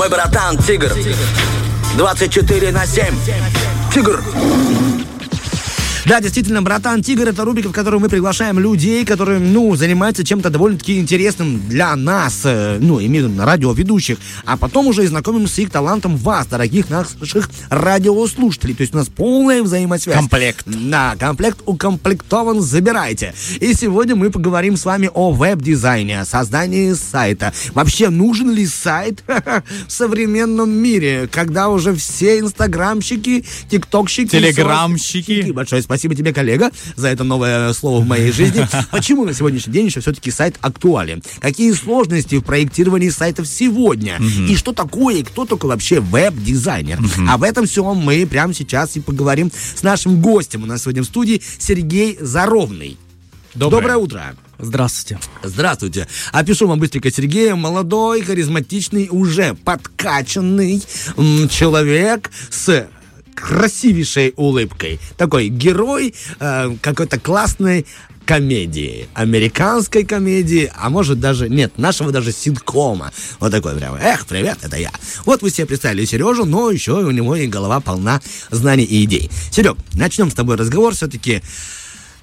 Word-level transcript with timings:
Мой 0.00 0.08
братан 0.08 0.56
Тигр. 0.56 0.94
24 1.98 2.72
на 2.72 2.86
7. 2.86 3.14
Тигр. 3.92 4.22
Да, 6.10 6.20
действительно, 6.20 6.60
братан 6.60 7.04
Тигр 7.04 7.28
это 7.28 7.44
рубрика, 7.44 7.68
в 7.68 7.72
которой 7.72 8.00
мы 8.00 8.08
приглашаем 8.08 8.58
людей, 8.58 9.04
которые, 9.04 9.38
ну, 9.38 9.76
занимаются 9.76 10.24
чем-то 10.24 10.50
довольно-таки 10.50 10.98
интересным 10.98 11.62
для 11.68 11.94
нас, 11.94 12.40
э, 12.42 12.78
ну, 12.80 13.00
имею 13.00 13.28
в 13.28 13.30
виду 13.30 13.44
радиоведущих, 13.44 14.18
а 14.44 14.56
потом 14.56 14.88
уже 14.88 15.04
и 15.04 15.06
знакомим 15.06 15.46
с 15.46 15.56
их 15.60 15.70
талантом 15.70 16.16
вас, 16.16 16.48
дорогих 16.48 16.90
наших 16.90 17.48
радиослушателей. 17.68 18.74
То 18.74 18.80
есть 18.80 18.92
у 18.92 18.96
нас 18.96 19.06
полная 19.06 19.62
взаимосвязь. 19.62 20.16
Комплект. 20.16 20.64
Да, 20.66 21.14
комплект 21.16 21.58
укомплектован, 21.64 22.60
забирайте. 22.60 23.32
И 23.60 23.72
сегодня 23.72 24.16
мы 24.16 24.32
поговорим 24.32 24.76
с 24.76 24.84
вами 24.84 25.08
о 25.14 25.30
веб-дизайне, 25.30 26.22
о 26.22 26.24
создании 26.24 26.92
сайта. 26.94 27.52
Вообще, 27.72 28.08
нужен 28.08 28.50
ли 28.50 28.66
сайт 28.66 29.22
в 29.86 29.92
современном 29.92 30.70
мире, 30.70 31.28
когда 31.30 31.68
уже 31.68 31.94
все 31.94 32.40
инстаграмщики, 32.40 33.44
тиктокщики... 33.70 34.30
Телеграмщики. 34.30 35.52
Большое 35.52 35.82
спасибо 35.82 35.99
тебе, 36.08 36.32
коллега, 36.32 36.70
за 36.96 37.08
это 37.08 37.24
новое 37.24 37.72
слово 37.72 38.02
в 38.02 38.06
моей 38.06 38.32
жизни. 38.32 38.66
Почему 38.90 39.24
на 39.24 39.34
сегодняшний 39.34 39.72
день 39.72 39.86
еще 39.86 40.00
все-таки 40.00 40.30
сайт 40.30 40.56
актуален? 40.60 41.22
Какие 41.40 41.72
сложности 41.72 42.36
в 42.36 42.42
проектировании 42.42 43.10
сайтов 43.10 43.46
сегодня? 43.46 44.18
И 44.48 44.56
что 44.56 44.72
такое, 44.72 45.16
и 45.16 45.22
кто 45.22 45.44
такой 45.44 45.70
вообще 45.70 46.00
веб-дизайнер? 46.00 46.98
Об 47.28 47.42
этом 47.42 47.66
все 47.66 47.94
мы 47.94 48.26
прямо 48.26 48.54
сейчас 48.54 48.96
и 48.96 49.00
поговорим 49.00 49.50
с 49.52 49.82
нашим 49.82 50.20
гостем. 50.20 50.62
У 50.62 50.66
нас 50.66 50.82
сегодня 50.82 51.02
в 51.02 51.06
студии 51.06 51.42
Сергей 51.58 52.18
Заровный. 52.20 52.96
Доброе. 53.54 53.80
Доброе 53.80 53.96
утро. 53.96 54.36
Здравствуйте. 54.58 55.18
Здравствуйте. 55.42 56.06
Опишу 56.32 56.68
вам 56.68 56.78
быстренько 56.78 57.10
Сергея. 57.10 57.54
Молодой, 57.54 58.22
харизматичный, 58.22 59.08
уже 59.10 59.54
подкачанный 59.54 60.82
человек 61.48 62.30
с 62.50 62.86
красивейшей 63.40 64.34
улыбкой. 64.36 65.00
Такой 65.16 65.48
герой 65.48 66.14
э, 66.38 66.76
какой-то 66.80 67.18
классной 67.18 67.86
комедии, 68.24 69.08
американской 69.14 70.04
комедии, 70.04 70.70
а 70.76 70.88
может 70.88 71.18
даже, 71.18 71.48
нет, 71.48 71.78
нашего 71.78 72.12
даже 72.12 72.30
ситкома. 72.30 73.12
Вот 73.40 73.50
такой 73.50 73.74
прямо, 73.76 73.98
эх, 73.98 74.24
привет, 74.26 74.58
это 74.62 74.76
я. 74.76 74.92
Вот 75.24 75.42
вы 75.42 75.50
себе 75.50 75.66
представили 75.66 76.04
Сережу, 76.04 76.44
но 76.44 76.70
еще 76.70 76.92
у 76.92 77.10
него 77.10 77.34
и 77.34 77.48
голова 77.48 77.80
полна 77.80 78.20
знаний 78.50 78.84
и 78.84 79.04
идей. 79.04 79.30
Серег, 79.50 79.76
начнем 79.94 80.30
с 80.30 80.34
тобой 80.34 80.56
разговор 80.56 80.94
все-таки. 80.94 81.42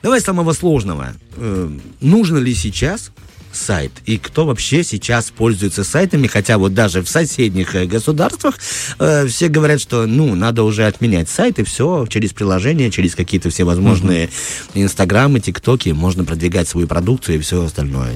Давай 0.01 0.21
с 0.21 0.23
самого 0.23 0.53
сложного. 0.53 1.13
Э, 1.35 1.69
нужно 1.99 2.37
ли 2.37 2.55
сейчас 2.55 3.11
сайт? 3.57 3.91
И 4.05 4.17
кто 4.17 4.45
вообще 4.45 4.83
сейчас 4.83 5.31
пользуется 5.31 5.83
сайтами? 5.83 6.27
Хотя 6.27 6.57
вот 6.57 6.73
даже 6.73 7.01
в 7.01 7.09
соседних 7.09 7.75
э, 7.75 7.85
государствах 7.85 8.55
э, 8.99 9.27
все 9.27 9.47
говорят, 9.47 9.81
что 9.81 10.05
ну 10.05 10.35
надо 10.35 10.63
уже 10.63 10.85
отменять 10.85 11.29
сайты, 11.29 11.63
все 11.63 12.05
через 12.07 12.33
приложения, 12.33 12.91
через 12.91 13.15
какие-то 13.15 13.49
всевозможные 13.49 14.29
инстаграмы, 14.73 15.39
тиктоки 15.39 15.89
можно 15.89 16.23
продвигать 16.23 16.67
свою 16.67 16.87
продукцию 16.87 17.37
и 17.37 17.39
все 17.39 17.63
остальное. 17.63 18.13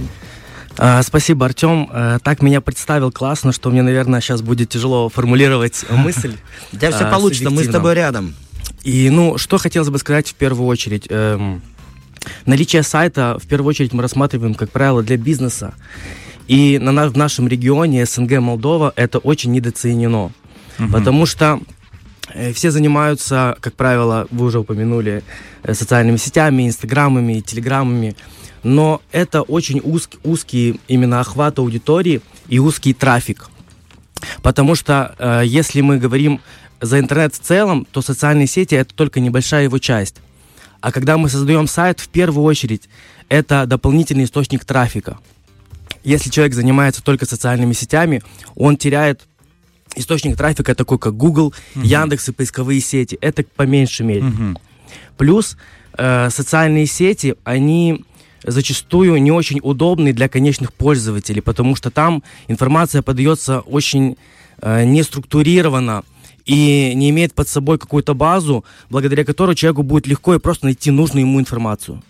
А, 0.78 1.04
спасибо, 1.04 1.46
Артем. 1.46 1.90
А, 1.92 2.20
так 2.20 2.42
меня 2.42 2.62
представил 2.62 3.12
классно, 3.12 3.52
что 3.52 3.70
мне, 3.70 3.82
наверное, 3.82 4.22
сейчас 4.22 4.42
будет 4.42 4.70
тяжело 4.70 5.10
формулировать 5.10 5.86
мысль. 5.90 6.36
У 6.72 6.78
тебя 6.78 6.92
все 6.92 7.06
а, 7.06 7.12
получится, 7.12 7.50
мы 7.50 7.64
с 7.64 7.68
тобой 7.68 7.96
рядом. 7.96 8.36
И, 8.84 9.10
ну, 9.10 9.38
что 9.38 9.58
хотелось 9.58 9.90
бы 9.90 10.00
сказать 10.00 10.30
в 10.30 10.36
первую 10.36 10.68
очередь. 10.68 11.08
Наличие 12.46 12.84
сайта, 12.84 13.38
в 13.42 13.48
первую 13.48 13.70
очередь, 13.70 13.94
мы 13.94 14.02
рассматриваем, 14.02 14.54
как 14.54 14.70
правило, 14.70 15.04
для 15.04 15.18
бизнеса. 15.18 15.74
И 16.48 16.80
на, 16.80 17.10
в 17.10 17.18
нашем 17.18 17.48
регионе 17.48 18.06
СНГ 18.06 18.40
Молдова 18.40 18.94
это 18.96 19.20
очень 19.20 19.52
недооценено. 19.52 20.32
Потому 20.92 21.26
что 21.26 21.60
э, 22.34 22.54
все 22.54 22.72
занимаются, 22.72 23.56
как 23.60 23.74
правило, 23.76 24.28
вы 24.32 24.46
уже 24.46 24.60
упомянули, 24.60 25.24
э, 25.64 25.74
социальными 25.74 26.18
сетями, 26.18 26.68
инстаграмами, 26.68 27.40
телеграммами. 27.42 28.16
Но 28.64 29.02
это 29.12 29.42
очень 29.44 29.80
узк- 29.80 30.20
узкий 30.24 30.80
именно 30.88 31.20
охват 31.20 31.60
аудитории 31.60 32.22
и 32.48 32.60
узкий 32.60 32.94
трафик. 32.94 33.50
Потому 34.42 34.76
что 34.76 35.16
э, 35.20 35.44
если 35.46 35.82
мы 35.82 35.98
говорим 35.98 36.40
за 36.80 37.00
интернет 37.00 37.36
в 37.36 37.40
целом, 37.40 37.86
то 37.92 38.02
социальные 38.02 38.48
сети 38.48 38.76
это 38.76 38.94
только 38.94 39.20
небольшая 39.20 39.64
его 39.64 39.78
часть. 39.78 40.16
А 40.82 40.92
когда 40.92 41.18
мы 41.18 41.30
создаем 41.30 41.68
сайт, 41.68 42.00
в 42.00 42.10
первую 42.10 42.44
очередь 42.44 42.90
это 43.30 43.66
дополнительный 43.66 44.26
источник 44.26 44.66
трафика. 44.66 45.18
Если 46.04 46.30
человек 46.30 46.54
занимается 46.54 47.04
только 47.04 47.26
социальными 47.26 47.74
сетями, 47.74 48.24
он 48.56 48.76
теряет 48.76 49.22
источник 49.96 50.36
трафика 50.36 50.74
такой, 50.76 50.98
как 50.98 51.16
Google, 51.16 51.54
Яндекс 51.76 52.30
и 52.30 52.32
поисковые 52.32 52.82
сети. 52.82 53.18
Это 53.22 53.44
по 53.44 53.64
меньшей 53.64 54.06
мере. 54.06 54.26
Плюс 55.18 55.56
э, 55.98 56.30
социальные 56.30 56.88
сети, 56.88 57.36
они 57.44 58.04
зачастую 58.44 59.22
не 59.22 59.32
очень 59.32 59.60
удобны 59.62 60.14
для 60.14 60.28
конечных 60.28 60.74
пользователей, 60.74 61.42
потому 61.42 61.76
что 61.76 61.92
там 61.92 62.24
информация 62.48 63.04
подается 63.04 63.60
очень 63.60 64.18
э, 64.62 64.84
неструктурированно 64.84 66.04
и 66.52 66.94
не 66.96 67.10
имеет 67.12 67.34
под 67.34 67.48
собой 67.48 67.78
какую-то 67.78 68.14
базу, 68.14 68.66
благодаря 68.90 69.24
которой 69.24 69.56
человеку 69.56 69.84
будет 69.84 70.06
легко 70.06 70.36
и 70.36 70.40
просто 70.40 70.66
найти 70.66 70.92
нужную 70.92 71.26
ему 71.26 71.40
информацию. 71.40 72.04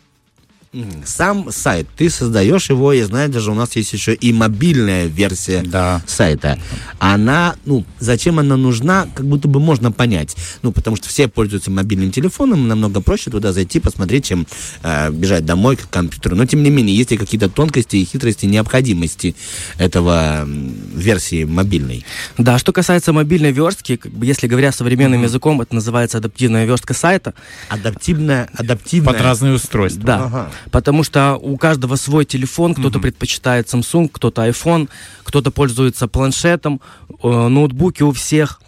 Сам 1.04 1.52
сайт, 1.52 1.86
ты 1.98 2.09
создаешь 2.09 2.70
его, 2.70 2.94
я 2.94 3.06
знаю, 3.06 3.28
даже 3.30 3.52
у 3.52 3.56
нас 3.56 3.76
есть 3.76 3.92
еще 3.92 4.14
и 4.14 4.32
мобильная 4.32 5.06
версия 5.08 5.64
Да. 5.66 6.02
сайта. 6.08 6.58
Она, 6.98 7.56
ну, 7.66 7.84
зачем 8.00 8.40
она 8.40 8.56
нужна, 8.56 9.08
как 9.14 9.26
будто 9.26 9.50
бы 9.50 9.59
можно 9.59 9.92
понять. 9.92 10.34
Ну, 10.62 10.72
потому 10.72 10.96
что 10.96 11.09
все 11.09 11.28
пользуются 11.28 11.72
мобильным 11.72 12.12
телефоном, 12.12 12.70
намного 12.70 13.02
проще 13.02 13.30
туда 13.32 13.52
зайти, 13.52 13.82
посмотреть, 13.82 14.26
чем 14.28 14.48
э, 14.84 15.12
бежать 15.12 15.46
домой 15.46 15.76
к 15.76 15.90
компьютеру. 15.90 16.38
Но, 16.38 16.46
тем 16.46 16.64
не 16.64 16.70
менее, 16.70 16.96
есть 16.96 17.12
ли 17.12 17.18
какие-то 17.18 17.50
тонкости 17.50 17.98
и 17.98 18.06
хитрости, 18.06 18.46
необходимости 18.46 19.36
этого 19.78 20.48
версии 20.48 21.44
мобильной? 21.44 22.06
Да, 22.38 22.58
что 22.58 22.72
касается 22.72 23.12
мобильной 23.12 23.52
верстки, 23.52 23.98
как 23.98 24.14
бы, 24.14 24.26
если 24.26 24.48
говоря 24.48 24.72
современным 24.72 25.24
языком, 25.24 25.59
это 25.59 25.76
называется 25.76 26.20
адаптивная 26.20 26.64
верстка 26.66 26.94
сайта. 26.94 27.34
Адаптивная, 27.68 28.50
адаптивная. 28.53 29.12
Под 29.14 29.22
разные 29.22 29.53
устройства. 29.53 30.03
Да, 30.03 30.22
Ага. 30.26 30.52
Потому 30.70 31.04
что 31.04 31.36
у 31.42 31.58
каждого 31.58 31.96
свой 31.96 32.26
телефон, 32.26 32.74
кто-то 32.76 33.00
предпочитает 33.00 33.68
Samsung, 33.68 34.10
кто-то 34.12 34.48
iPhone, 34.48 34.90
кто-то 35.24 35.52
пользуется 35.52 36.08
планшетом, 36.08 36.82
э, 37.24 37.48
ноутбуки 37.48 38.04
у 38.04 38.12
всех 38.12 38.62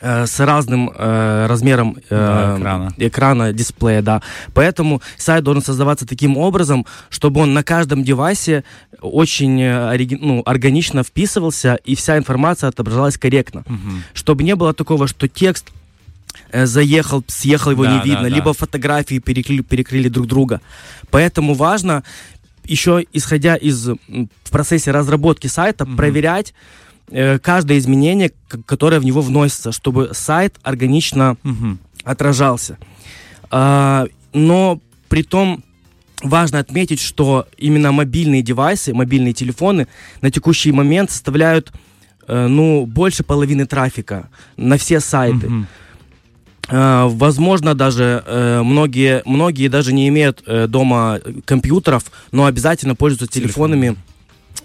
э, 0.00 0.26
с 0.26 0.40
разным 0.40 0.90
э, 0.96 1.46
размером 1.46 1.96
э, 2.08 2.16
Да, 2.16 2.56
экрана. 2.58 2.94
экрана, 2.96 3.52
дисплея, 3.52 4.02
да. 4.02 4.22
Поэтому 4.54 5.02
сайт 5.18 5.44
должен 5.44 5.62
создаваться 5.62 6.06
таким 6.06 6.36
образом, 6.38 6.86
чтобы 7.10 7.40
он 7.42 7.52
на 7.52 7.62
каждом 7.62 8.02
девайсе 8.02 8.64
очень 9.02 9.60
э, 9.60 9.90
ориги- 9.94 10.18
ну, 10.20 10.42
органично 10.46 11.02
вписывался 11.02 11.74
и 11.84 11.94
вся 11.94 12.16
информация 12.16 12.68
отображалась 12.68 13.18
корректно. 13.18 13.64
Чтобы 14.14 14.42
не 14.42 14.54
было 14.56 14.72
такого, 14.72 15.06
что 15.06 15.28
текст 15.28 15.66
э, 16.52 16.64
заехал, 16.66 17.22
съехал, 17.26 17.72
его 17.72 17.84
Да, 17.84 17.92
не 17.92 17.98
да, 17.98 18.04
видно, 18.04 18.22
да. 18.22 18.28
либо 18.28 18.52
фотографии 18.54 19.18
перекрыли, 19.18 19.60
перекрыли 19.62 20.08
друг 20.08 20.26
друга. 20.26 20.60
Поэтому 21.10 21.54
важно 21.54 22.02
еще 22.64 23.04
исходя 23.12 23.56
из 23.56 23.88
в 23.88 24.50
процессе 24.50 24.90
разработки 24.90 25.46
сайта 25.46 25.86
проверять 25.86 26.54
э, 27.10 27.38
каждое 27.38 27.78
изменение, 27.78 28.32
которое 28.66 29.00
в 29.00 29.04
него 29.04 29.20
вносится, 29.20 29.72
чтобы 29.72 30.10
сайт 30.12 30.56
органично 30.62 31.36
Мгм. 31.42 31.78
отражался. 32.04 32.78
А, 33.50 34.06
но 34.32 34.80
при 35.08 35.22
том 35.22 35.64
важно 36.22 36.58
отметить, 36.58 37.00
что 37.00 37.46
именно 37.58 37.92
мобильные 37.92 38.42
девайсы, 38.42 38.92
мобильные 38.94 39.32
телефоны 39.32 39.86
на 40.20 40.30
текущий 40.30 40.72
момент 40.72 41.10
составляют 41.10 41.72
э, 42.28 42.46
ну, 42.46 42.86
больше 42.86 43.24
половины 43.24 43.66
трафика 43.66 44.28
на 44.56 44.76
все 44.76 45.00
сайты. 45.00 45.48
Мгм. 45.48 45.66
Э, 46.70 47.06
Возможно, 47.08 47.74
даже 47.74 48.22
э, 48.26 48.62
многие, 48.62 49.22
многие 49.24 49.68
даже 49.68 49.92
не 49.92 50.08
имеют 50.08 50.42
э, 50.46 50.66
дома 50.66 51.20
компьютеров, 51.44 52.04
но 52.32 52.44
обязательно 52.46 52.94
пользуются 52.94 53.26
телефонами 53.40 53.96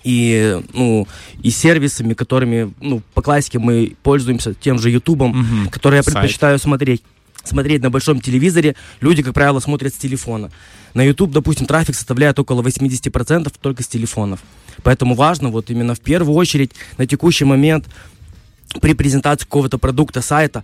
и, 0.04 0.62
ну, 0.74 1.08
и 1.42 1.50
сервисами, 1.50 2.14
которыми, 2.14 2.74
ну, 2.82 3.02
по 3.14 3.22
классике 3.22 3.60
мы 3.60 3.96
пользуемся 4.04 4.54
тем 4.54 4.78
же 4.80 4.90
Ютубом, 4.92 5.32
Мгм. 5.32 5.70
который 5.70 5.96
я 5.98 6.04
Сайт. 6.04 6.16
предпочитаю 6.16 6.60
смотреть. 6.60 7.02
Смотреть 7.44 7.84
на 7.84 7.92
большом 7.92 8.22
телевизоре 8.22 8.76
люди, 9.02 9.22
как 9.22 9.34
правило, 9.36 9.60
смотрят 9.60 9.94
с 9.94 9.98
телефона. 9.98 10.50
На 10.96 11.04
YouTube, 11.04 11.32
допустим, 11.32 11.68
трафик 11.68 11.94
составляет 11.96 12.40
около 12.40 12.64
80% 12.64 13.54
только 13.62 13.84
с 13.84 13.88
телефонов. 13.88 14.40
Поэтому 14.82 15.14
важно 15.14 15.50
вот 15.50 15.70
именно 15.70 15.94
в 15.94 16.00
первую 16.00 16.36
очередь 16.36 16.72
на 16.98 17.06
текущий 17.06 17.46
момент 17.46 17.86
при 18.82 18.94
презентации 18.94 19.46
какого-то 19.46 19.78
продукта, 19.78 20.22
сайта, 20.22 20.64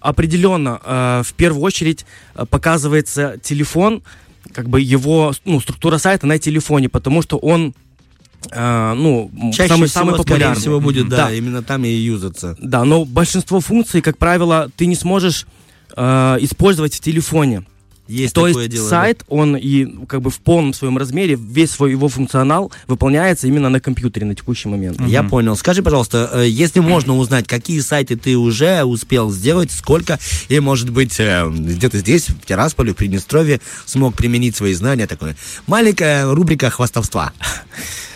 определенно 0.00 0.80
э, 0.84 1.22
в 1.24 1.34
первую 1.34 1.62
очередь 1.62 2.04
э, 2.34 2.44
показывается 2.46 3.38
телефон, 3.42 4.02
как 4.52 4.68
бы 4.68 4.80
его, 4.80 5.32
ну, 5.44 5.60
структура 5.60 5.98
сайта 5.98 6.26
на 6.26 6.38
телефоне, 6.38 6.88
потому 6.88 7.22
что 7.22 7.36
он 7.38 7.74
э, 8.50 8.92
ну, 8.96 9.30
Чаще 9.52 9.68
самый, 9.68 9.88
всего, 9.88 10.00
самый 10.04 10.16
популярный. 10.16 10.60
всего, 10.60 10.80
будет, 10.80 11.08
да, 11.08 11.28
Да. 11.28 11.32
именно 11.32 11.62
там 11.62 11.84
и 11.84 11.88
юзаться. 11.88 12.56
Да, 12.60 12.84
но 12.84 13.04
большинство 13.04 13.60
функций, 13.60 14.00
как 14.00 14.18
правило, 14.18 14.70
ты 14.76 14.86
не 14.86 14.96
сможешь 14.96 15.46
э, 15.96 16.36
использовать 16.40 16.94
в 16.94 17.00
телефоне. 17.00 17.64
Есть 18.06 18.34
То 18.34 18.46
такое 18.46 18.64
есть 18.64 18.74
дело. 18.74 18.88
сайт, 18.88 19.24
он 19.28 19.56
и 19.56 19.86
как 20.06 20.20
бы 20.20 20.28
в 20.30 20.38
полном 20.40 20.74
своем 20.74 20.98
размере, 20.98 21.38
весь 21.40 21.70
свой 21.70 21.92
его 21.92 22.08
функционал 22.08 22.70
выполняется 22.86 23.46
именно 23.46 23.70
на 23.70 23.80
компьютере 23.80 24.26
на 24.26 24.34
текущий 24.34 24.68
момент. 24.68 24.98
да. 24.98 25.06
Я 25.06 25.22
понял. 25.22 25.56
Скажи, 25.56 25.82
пожалуйста, 25.82 26.30
э, 26.34 26.46
если 26.48 26.80
можно 26.80 27.16
узнать, 27.16 27.46
какие 27.46 27.80
сайты 27.80 28.16
ты 28.16 28.36
уже 28.36 28.84
успел 28.84 29.30
сделать, 29.30 29.70
сколько, 29.72 30.18
и, 30.48 30.60
может 30.60 30.90
быть, 30.90 31.18
э, 31.18 31.48
где-то 31.48 31.98
здесь, 31.98 32.28
в 32.28 32.44
Тирасполе, 32.46 32.92
в 32.92 32.96
Приднестровье, 32.96 33.60
смог 33.86 34.14
применить 34.14 34.54
свои 34.54 34.74
знания, 34.74 35.06
такое. 35.06 35.34
Маленькая 35.66 36.30
рубрика 36.30 36.68
хвастовства. 36.70 37.32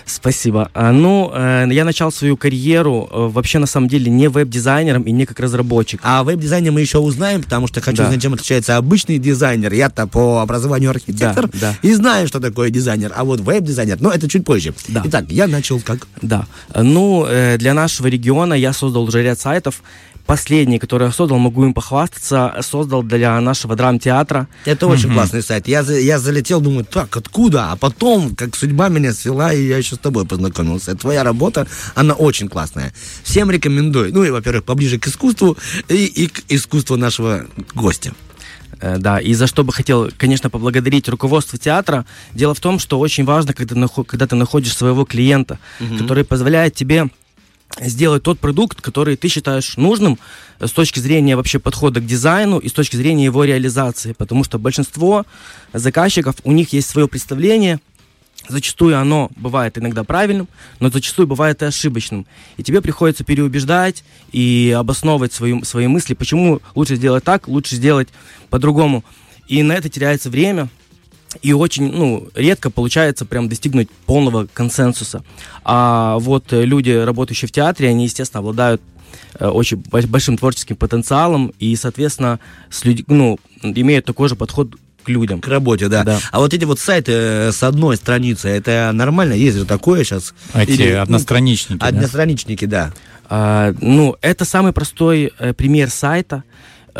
Спасибо. 0.09 0.71
А, 0.75 0.91
Ну, 0.93 1.31
э, 1.35 1.67
я 1.71 1.85
начал 1.85 2.11
свою 2.11 2.37
карьеру 2.37 3.09
э, 3.11 3.29
вообще 3.31 3.59
на 3.59 3.67
самом 3.67 3.89
деле 3.89 4.11
не 4.11 4.29
веб-дизайнером 4.29 5.03
и 5.03 5.13
не 5.13 5.27
как 5.27 5.39
разработчик. 5.41 6.01
А 6.03 6.23
веб-дизайне 6.25 6.71
мы 6.71 6.81
еще 6.81 6.99
узнаем, 6.99 7.43
потому 7.43 7.67
что 7.69 7.81
хочу 7.81 7.99
Да. 7.99 8.09
знать, 8.09 8.23
чем 8.23 8.35
отличается 8.35 8.77
обычный 8.77 9.19
дизайнер. 9.19 9.73
Я-то 9.73 10.07
по 10.07 10.41
образованию 10.41 10.91
архитектор 10.91 11.47
Да, 11.49 11.59
да. 11.61 11.75
и 11.83 11.93
знаю, 11.95 12.27
что 12.27 12.41
такое 12.41 12.71
дизайнер. 12.71 13.13
А 13.15 13.25
вот 13.25 13.41
веб-дизайнер, 13.41 13.99
ну, 14.01 14.11
это 14.11 14.29
чуть 14.29 14.45
позже. 14.45 14.73
Да. 14.89 15.03
Итак, 15.05 15.27
я 15.29 15.47
начал 15.47 15.81
как... 15.81 16.07
Да. 16.23 16.47
Э, 16.73 16.83
Ну, 16.83 17.27
для 17.59 17.75
нашего 17.75 18.07
региона 18.07 18.55
я 18.55 18.73
создал 18.73 19.03
уже 19.05 19.23
ряд 19.23 19.39
сайтов. 19.39 19.83
Последний, 20.29 20.79
который 20.79 21.07
я 21.07 21.13
создал, 21.13 21.39
могу 21.39 21.65
им 21.65 21.73
похвастаться, 21.73 22.55
создал 22.61 23.03
для 23.03 23.41
нашего 23.41 23.75
драмтеатра. 23.77 24.47
Это 24.67 24.87
очень 24.87 25.11
классный 25.15 25.43
сайт. 25.43 25.67
Я, 25.69 25.81
я 25.81 26.19
залетел, 26.19 26.61
думаю, 26.61 26.85
так, 26.85 27.17
откуда? 27.17 27.73
А 27.73 27.77
потом, 27.77 28.37
как 28.37 28.55
судьба 28.55 28.89
меня 28.89 29.15
свела, 29.15 29.55
и 29.55 29.67
я 29.67 29.79
еще 29.79 29.95
с 29.95 29.99
тобой 29.99 30.27
познакомился. 30.27 30.95
Твоя 30.95 31.25
работа, 31.25 31.67
она 31.95 32.13
очень 32.13 32.49
классная. 32.51 32.93
Всем 33.23 33.51
рекомендую. 33.51 34.13
Ну 34.13 34.23
и, 34.23 34.29
во-первых, 34.29 34.65
поближе 34.65 34.99
к 34.99 35.07
искусству 35.07 35.57
и, 35.89 36.05
и 36.05 36.27
к 36.27 36.43
искусству 36.51 36.97
нашего 36.99 37.47
гостя. 37.75 38.13
Э, 38.83 38.99
Да, 38.99 39.19
и 39.19 39.33
за 39.33 39.47
что 39.47 39.65
бы 39.65 39.73
хотел, 39.73 40.11
конечно, 40.19 40.51
поблагодарить 40.51 41.09
руководство 41.09 41.59
театра. 41.59 42.05
Дело 42.35 42.53
в 42.53 42.61
том, 42.61 42.79
что 42.79 42.99
очень 42.99 43.25
важно, 43.25 43.55
когда, 43.55 43.89
когда 44.07 44.27
ты 44.27 44.37
находишь 44.37 44.77
своего 44.77 45.07
клиента, 45.07 45.59
который 45.99 46.25
позволяет 46.25 46.75
тебе 46.75 47.09
сделать 47.81 48.23
тот 48.23 48.39
продукт, 48.39 48.81
который 48.81 49.17
ты 49.17 49.29
считаешь 49.29 49.77
нужным 49.77 50.19
с 50.59 50.71
точки 50.71 50.99
зрения 50.99 51.37
вообще 51.37 51.59
подхода 51.59 52.01
к 52.01 52.07
дизайну 52.07 52.59
и 52.59 52.69
с 52.69 52.73
точки 52.73 52.97
зрения 52.97 53.25
его 53.25 53.45
реализации. 53.45 54.13
Потому 54.13 54.45
что 54.45 54.59
большинство 54.59 55.25
заказчиков, 55.73 56.37
у 56.45 56.53
них 56.53 56.73
есть 56.73 56.89
свое 56.89 57.09
представление, 57.09 57.81
Зачастую 58.49 58.99
оно 58.99 59.31
бывает 59.37 59.77
иногда 59.77 60.05
правильным, 60.05 60.49
но 60.81 60.91
зачастую 60.91 61.27
бывает 61.27 61.61
и 61.61 61.67
ошибочным. 61.67 62.25
И 62.57 62.63
тебе 62.63 62.81
приходится 62.81 63.23
переубеждать 63.23 64.05
и 64.33 64.75
обосновывать 64.77 65.35
свои, 65.35 65.61
свои 65.65 65.87
мысли, 65.87 66.15
почему 66.15 66.63
лучше 66.75 66.97
сделать 66.97 67.25
так, 67.25 67.47
лучше 67.47 67.75
сделать 67.75 68.09
по-другому. 68.49 69.05
И 69.49 69.63
на 69.63 69.75
это 69.75 69.91
теряется 69.91 70.31
время, 70.31 70.69
и 71.43 71.53
очень, 71.53 71.93
ну, 71.93 72.29
редко 72.35 72.71
получается 72.71 73.25
прям 73.25 73.49
достигнуть 73.49 73.91
полного 74.07 74.47
консенсуса. 74.53 75.23
А 75.65 76.19
вот 76.19 76.53
э, 76.53 76.65
люди, 76.65 76.91
работающие 76.91 77.49
в 77.49 77.53
театре, 77.53 77.89
они, 77.91 78.05
естественно, 78.05 78.41
обладают 78.41 78.81
э, 79.39 79.47
очень 79.47 79.77
бо- 79.91 80.07
большим 80.07 80.39
творческим 80.39 80.77
потенциалом 80.77 81.53
и, 81.59 81.77
соответственно, 81.77 82.41
с 82.71 82.85
людь- 82.85 83.05
ну, 83.09 83.39
имеют 83.63 84.05
такой 84.07 84.29
же 84.29 84.37
подход 84.37 84.75
к 85.05 85.09
людям. 85.11 85.41
К 85.41 85.49
работе, 85.49 85.89
да. 85.89 86.03
Да. 86.05 86.19
А 86.33 86.39
вот 86.41 86.55
эти 86.55 86.65
вот 86.65 86.81
сайты 86.81 87.13
э, 87.13 87.53
с 87.53 87.63
одной 87.63 87.97
страницы, 87.97 88.49
это 88.49 88.91
нормально? 88.95 89.35
Есть 89.35 89.59
же 89.59 89.65
такое 89.67 90.05
сейчас? 90.05 90.35
Эти 90.55 90.71
Или, 90.73 90.93
ну, 90.95 91.03
одностраничники. 91.03 91.79
да? 91.81 91.87
Одностраничники, 91.89 92.65
да. 92.65 92.93
А, 93.29 93.75
ну, 93.81 94.17
это 94.23 94.45
самый 94.47 94.73
простой 94.73 95.33
пример 95.57 95.91
сайта, 95.91 96.43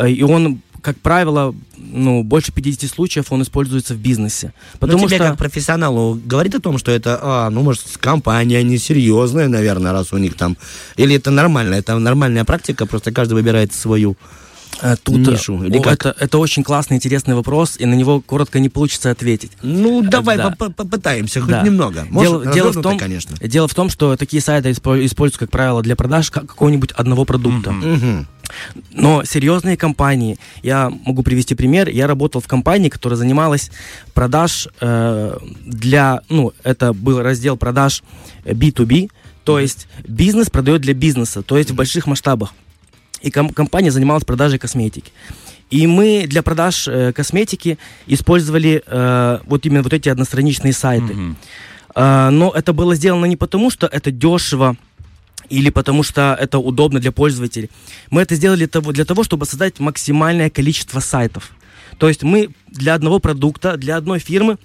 и 0.07 0.21
он, 0.23 0.61
как 0.81 0.97
правило, 0.99 1.55
ну, 1.77 2.23
больше 2.23 2.51
50 2.51 2.89
случаев 2.89 3.31
он 3.31 3.41
используется 3.41 3.93
в 3.93 3.97
бизнесе. 3.97 4.53
Потому 4.79 5.01
Но 5.01 5.07
тебе 5.07 5.17
что... 5.17 5.27
как 5.29 5.37
профессионалу 5.37 6.19
говорит 6.23 6.55
о 6.55 6.59
том, 6.59 6.77
что 6.77 6.91
это, 6.91 7.19
а, 7.21 7.49
ну, 7.49 7.63
может, 7.63 7.83
компания 7.99 8.63
несерьезная, 8.63 9.47
наверное, 9.47 9.91
раз 9.91 10.13
у 10.13 10.17
них 10.17 10.35
там... 10.35 10.57
Или 10.97 11.15
это 11.15 11.31
нормально? 11.31 11.75
Это 11.75 11.97
нормальная 11.97 12.45
практика, 12.45 12.85
просто 12.85 13.11
каждый 13.11 13.33
выбирает 13.33 13.73
свою 13.73 14.17
Тут 15.03 15.27
э, 15.27 15.31
нишу, 15.31 15.63
или 15.63 15.77
о, 15.77 15.81
как? 15.81 15.93
Это, 16.05 16.15
это 16.19 16.37
очень 16.37 16.63
классный, 16.63 16.95
интересный 16.97 17.35
вопрос, 17.35 17.75
и 17.77 17.85
на 17.85 17.95
него 17.95 18.21
коротко 18.21 18.59
не 18.59 18.69
получится 18.69 19.11
ответить. 19.11 19.51
Ну, 19.61 20.01
давай 20.01 20.37
да. 20.37 20.51
поп- 20.51 20.75
попытаемся 20.75 21.41
хоть 21.41 21.49
Да. 21.51 21.63
немного. 21.63 22.05
Может, 22.09 22.43
дело, 22.43 22.53
дело 22.53 22.71
в 22.71 22.81
том, 22.81 22.97
конечно. 22.97 23.35
дело 23.39 23.67
в 23.67 23.73
том, 23.73 23.89
что 23.89 24.15
такие 24.15 24.41
сайты 24.41 24.69
испо- 24.69 25.03
используются, 25.05 25.39
как 25.39 25.51
правило, 25.51 25.81
для 25.81 25.95
продаж 25.95 26.31
ка- 26.31 26.41
какого-нибудь 26.41 26.91
одного 26.93 27.25
продукта. 27.25 27.71
Мгм. 27.71 28.27
Но 28.91 29.23
серьезные 29.25 29.77
компании, 29.77 30.37
я 30.63 30.89
могу 31.05 31.23
привести 31.23 31.55
пример, 31.55 31.89
я 31.89 32.07
работал 32.07 32.41
в 32.41 32.47
компании, 32.47 32.89
которая 32.89 33.17
занималась 33.17 33.69
продаж 34.13 34.67
э, 34.81 35.37
для, 35.65 36.21
ну, 36.29 36.53
это 36.63 36.93
был 36.93 37.21
раздел 37.21 37.57
продаж 37.57 38.01
э, 38.45 38.53
B2B, 38.53 39.09
то 39.43 39.59
есть 39.59 39.87
бизнес 40.07 40.49
продает 40.49 40.81
для 40.81 40.93
бизнеса, 40.93 41.41
то 41.43 41.57
есть 41.57 41.71
в 41.71 41.75
больших 41.75 42.07
масштабах. 42.07 42.53
И 43.21 43.31
ком- 43.31 43.49
компания 43.53 43.91
занималась 43.91 44.23
продажей 44.23 44.59
косметики. 44.59 45.11
И 45.69 45.85
мы 45.87 46.25
для 46.27 46.41
продаж 46.41 46.87
э, 46.87 47.13
косметики 47.13 47.77
использовали 48.07 48.81
э, 48.85 49.39
вот 49.45 49.65
именно 49.65 49.83
вот 49.83 49.93
эти 49.93 50.09
одностраничные 50.09 50.73
сайты. 50.73 51.13
Мгм. 51.13 51.37
А, 51.95 52.29
но 52.31 52.51
это 52.51 52.73
было 52.73 52.95
сделано 52.95 53.25
не 53.25 53.35
потому, 53.37 53.69
что 53.69 53.87
это 53.87 54.11
дешево 54.11 54.77
или 55.49 55.69
потому 55.69 56.03
что 56.03 56.35
это 56.39 56.59
удобно 56.59 56.99
для 56.99 57.11
пользователей. 57.11 57.69
Мы 58.09 58.21
это 58.21 58.35
сделали 58.35 58.65
того- 58.67 58.91
для 58.91 59.05
того, 59.05 59.23
чтобы 59.23 59.45
создать 59.45 59.79
максимальное 59.79 60.49
количество 60.49 60.99
сайтов. 60.99 61.51
То 61.97 62.07
есть 62.07 62.23
мы 62.23 62.49
для 62.67 62.93
одного 62.93 63.19
продукта, 63.19 63.77
для 63.77 63.97
одной 63.97 64.19
фирмы, 64.19 64.57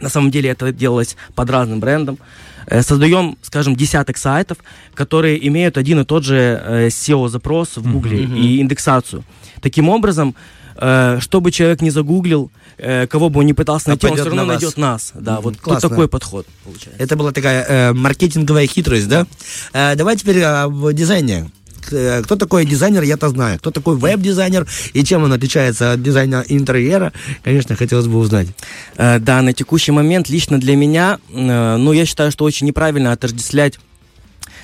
на 0.00 0.08
самом 0.08 0.30
деле 0.30 0.50
это 0.50 0.72
делалось 0.72 1.16
под 1.34 1.50
разным 1.50 1.80
брендом, 1.80 2.18
э, 2.18 2.55
создаем, 2.82 3.36
скажем, 3.42 3.76
десяток 3.76 4.16
сайтов, 4.18 4.58
которые 4.94 5.46
имеют 5.48 5.78
один 5.78 6.00
и 6.00 6.04
тот 6.04 6.24
же 6.24 6.36
э, 6.64 6.88
SEO-запрос 6.88 7.76
в 7.76 7.92
Гугле 7.92 8.24
и 8.24 8.60
индексацию. 8.60 9.24
Таким 9.62 9.88
образом, 9.88 10.34
э, 10.76 11.18
чтобы 11.20 11.50
человек 11.52 11.80
не 11.82 11.90
загуглил, 11.90 12.50
э, 12.78 13.06
кого 13.06 13.28
бы 13.30 13.40
он 13.40 13.46
ни 13.46 13.52
пытался 13.52 13.86
А 13.86 13.90
найти, 13.90 14.06
он 14.06 14.14
все 14.14 14.24
равно 14.24 14.42
на 14.44 14.52
вас. 14.52 14.62
найдет 14.62 14.76
нас. 14.78 15.12
Да, 15.14 15.34
Мгм, 15.34 15.42
вот 15.42 15.56
классно. 15.58 15.88
такой 15.88 16.08
подход 16.08 16.46
получается. 16.64 17.02
Это 17.02 17.16
была 17.16 17.32
такая 17.32 17.64
э, 17.64 17.92
маркетинговая 17.92 18.66
хитрость, 18.66 19.08
да? 19.08 19.26
Э, 19.72 19.94
давай 19.94 20.16
теперь 20.16 20.42
о 20.42 20.68
в 20.68 20.92
дизайне. 20.92 21.50
Э, 21.92 22.22
Кто 22.22 22.36
такой 22.36 22.64
дизайнер, 22.66 23.02
я-то 23.02 23.28
знаю. 23.28 23.58
Кто 23.58 23.70
такой 23.70 23.96
веб-дизайнер 23.96 24.66
и 24.92 25.04
чем 25.04 25.24
он 25.24 25.32
отличается 25.32 25.92
от 25.92 26.02
дизайна 26.02 26.44
интерьера, 26.48 27.12
конечно, 27.42 27.76
хотелось 27.76 28.06
бы 28.06 28.18
узнать. 28.18 28.48
Э, 28.96 29.18
Да, 29.18 29.42
на 29.42 29.52
текущий 29.52 29.92
момент 29.92 30.28
лично 30.28 30.58
для 30.58 30.76
меня, 30.76 31.18
э, 31.32 31.76
ну, 31.76 31.92
я 31.92 32.06
считаю, 32.06 32.30
что 32.30 32.44
очень 32.44 32.66
неправильно 32.66 33.12
отождествлять 33.12 33.78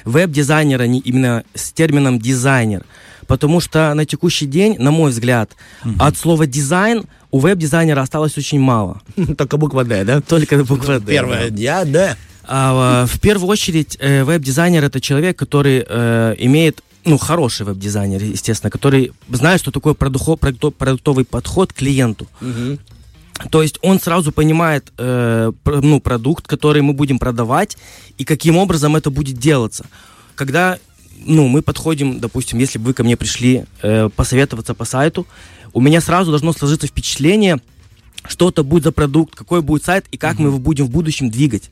веб-дизайнера 0.05 0.85
не 0.85 0.99
именно 0.99 1.45
с 1.55 1.73
термином 1.73 2.19
дизайнер. 2.19 2.83
Потому 3.27 3.61
что 3.61 3.95
на 3.95 4.05
текущий 4.05 4.47
день, 4.47 4.77
на 4.79 4.91
мой 4.91 5.11
взгляд, 5.11 5.51
от 5.99 6.17
слова 6.17 6.47
дизайн 6.47 7.05
у 7.31 7.39
веб-дизайнера 7.39 8.01
осталось 8.03 8.37
очень 8.37 8.61
мало. 8.61 9.01
Только 9.39 9.57
буква 9.57 9.85
«Д», 9.85 10.05
да? 10.05 10.21
Только 10.21 10.65
буква 10.65 10.99
«Д». 10.99 11.13
Первая 11.13 11.51
«Я», 11.51 11.85
«Д». 11.85 12.17
А, 12.45 13.05
э, 13.05 13.07
в 13.07 13.21
первую 13.21 13.49
очередь, 13.49 13.97
веб-дизайнер 14.01 14.85
это 14.85 15.01
человек, 15.01 15.39
который 15.39 15.81
имеет, 16.45 16.83
ну, 17.05 17.19
хороший 17.19 17.67
веб-дизайнер, 17.67 18.23
естественно, 18.23 18.71
который 18.71 19.13
знает, 19.29 19.61
что 19.61 19.71
такое 19.71 19.95
продухо- 19.95 20.37
продукто- 20.39 20.71
продуктовый 20.71 21.25
подход 21.25 21.73
к 21.73 21.77
клиенту. 21.77 22.27
То 23.51 23.63
есть 23.63 23.79
он 23.83 23.99
сразу 23.99 24.31
понимает 24.31 24.93
э, 24.99 25.53
ну, 25.65 26.01
продукт, 26.01 26.47
который 26.47 26.83
мы 26.83 26.93
будем 26.93 27.19
продавать, 27.19 27.77
и 28.19 28.25
каким 28.25 28.57
образом 28.57 28.95
это 28.95 29.11
будет 29.11 29.39
делаться. 29.39 29.87
Когда 30.35 30.79
ну, 31.27 31.49
мы 31.49 31.63
подходим, 31.63 32.21
допустим, 32.21 32.59
если 32.59 32.79
бы 32.79 32.87
вы 32.87 32.95
ко 32.95 33.03
мне 33.05 33.17
пришли 33.17 33.65
э, 33.83 34.09
посоветоваться 34.15 34.75
по 34.75 34.85
сайту, 34.85 35.27
у 35.73 35.81
меня 35.81 36.01
сразу 36.01 36.31
должно 36.31 36.53
сложиться 36.53 36.87
впечатление, 36.87 37.59
что 38.25 38.51
это 38.51 38.63
будет 38.63 38.85
за 38.85 38.93
продукт, 38.93 39.35
какой 39.35 39.63
будет 39.63 39.85
сайт 39.85 40.05
и 40.13 40.17
как 40.17 40.39
мы 40.39 40.49
его 40.49 40.59
будем 40.59 40.87
в 40.87 40.91
будущем 40.91 41.31
двигать. 41.31 41.71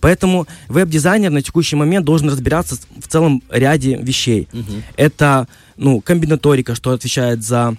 Поэтому 0.00 0.46
веб-дизайнер 0.68 1.30
на 1.30 1.42
текущий 1.42 1.76
момент 1.76 2.04
должен 2.04 2.28
разбираться 2.28 2.76
в 2.98 3.08
целом 3.08 3.42
ряде 3.50 3.96
вещей. 3.96 4.48
Это 4.96 5.48
ну, 5.76 6.00
комбинаторика, 6.00 6.74
что 6.74 6.90
отвечает 6.92 7.42
за 7.44 7.76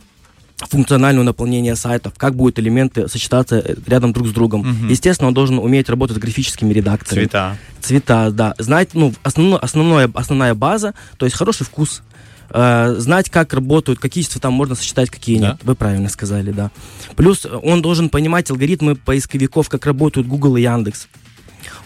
функциональное 0.57 1.23
наполнение 1.23 1.75
сайтов, 1.75 2.13
как 2.17 2.35
будут 2.35 2.57
элементы 2.59 3.07
сочетаться 3.07 3.57
э, 3.63 3.75
рядом 3.85 4.11
друг 4.11 4.27
с 4.27 4.31
другом. 4.31 4.61
Мгм. 4.61 4.87
Естественно, 4.89 5.27
он 5.27 5.33
должен 5.35 5.59
уметь 5.59 5.87
работать 5.87 6.17
с 6.17 6.19
графическими 6.19 6.73
редакторами. 6.73 7.25
Цвета. 7.25 7.57
Цвета, 7.79 8.31
да. 8.31 8.55
Знать, 8.57 8.89
ну, 8.93 9.13
основно, 9.21 9.59
основное, 9.59 10.09
основная 10.15 10.55
база, 10.55 10.95
то 11.17 11.25
есть 11.27 11.37
хороший 11.37 11.65
вкус. 11.65 12.01
Э, 12.49 12.95
знать, 12.97 13.29
как 13.29 13.53
работают, 13.53 13.99
какие 13.99 14.23
цвета 14.23 14.49
можно 14.49 14.73
сочетать, 14.73 15.11
какие 15.11 15.37
Да. 15.37 15.49
нет. 15.49 15.57
Вы 15.63 15.75
правильно 15.75 16.09
сказали, 16.09 16.51
да. 16.51 16.71
Плюс 17.15 17.45
он 17.45 17.81
должен 17.83 18.09
понимать 18.09 18.49
алгоритмы 18.49 18.95
поисковиков, 18.95 19.69
как 19.69 19.85
работают 19.85 20.27
Google 20.27 20.57
и 20.57 20.63
Яндекс. 20.63 21.07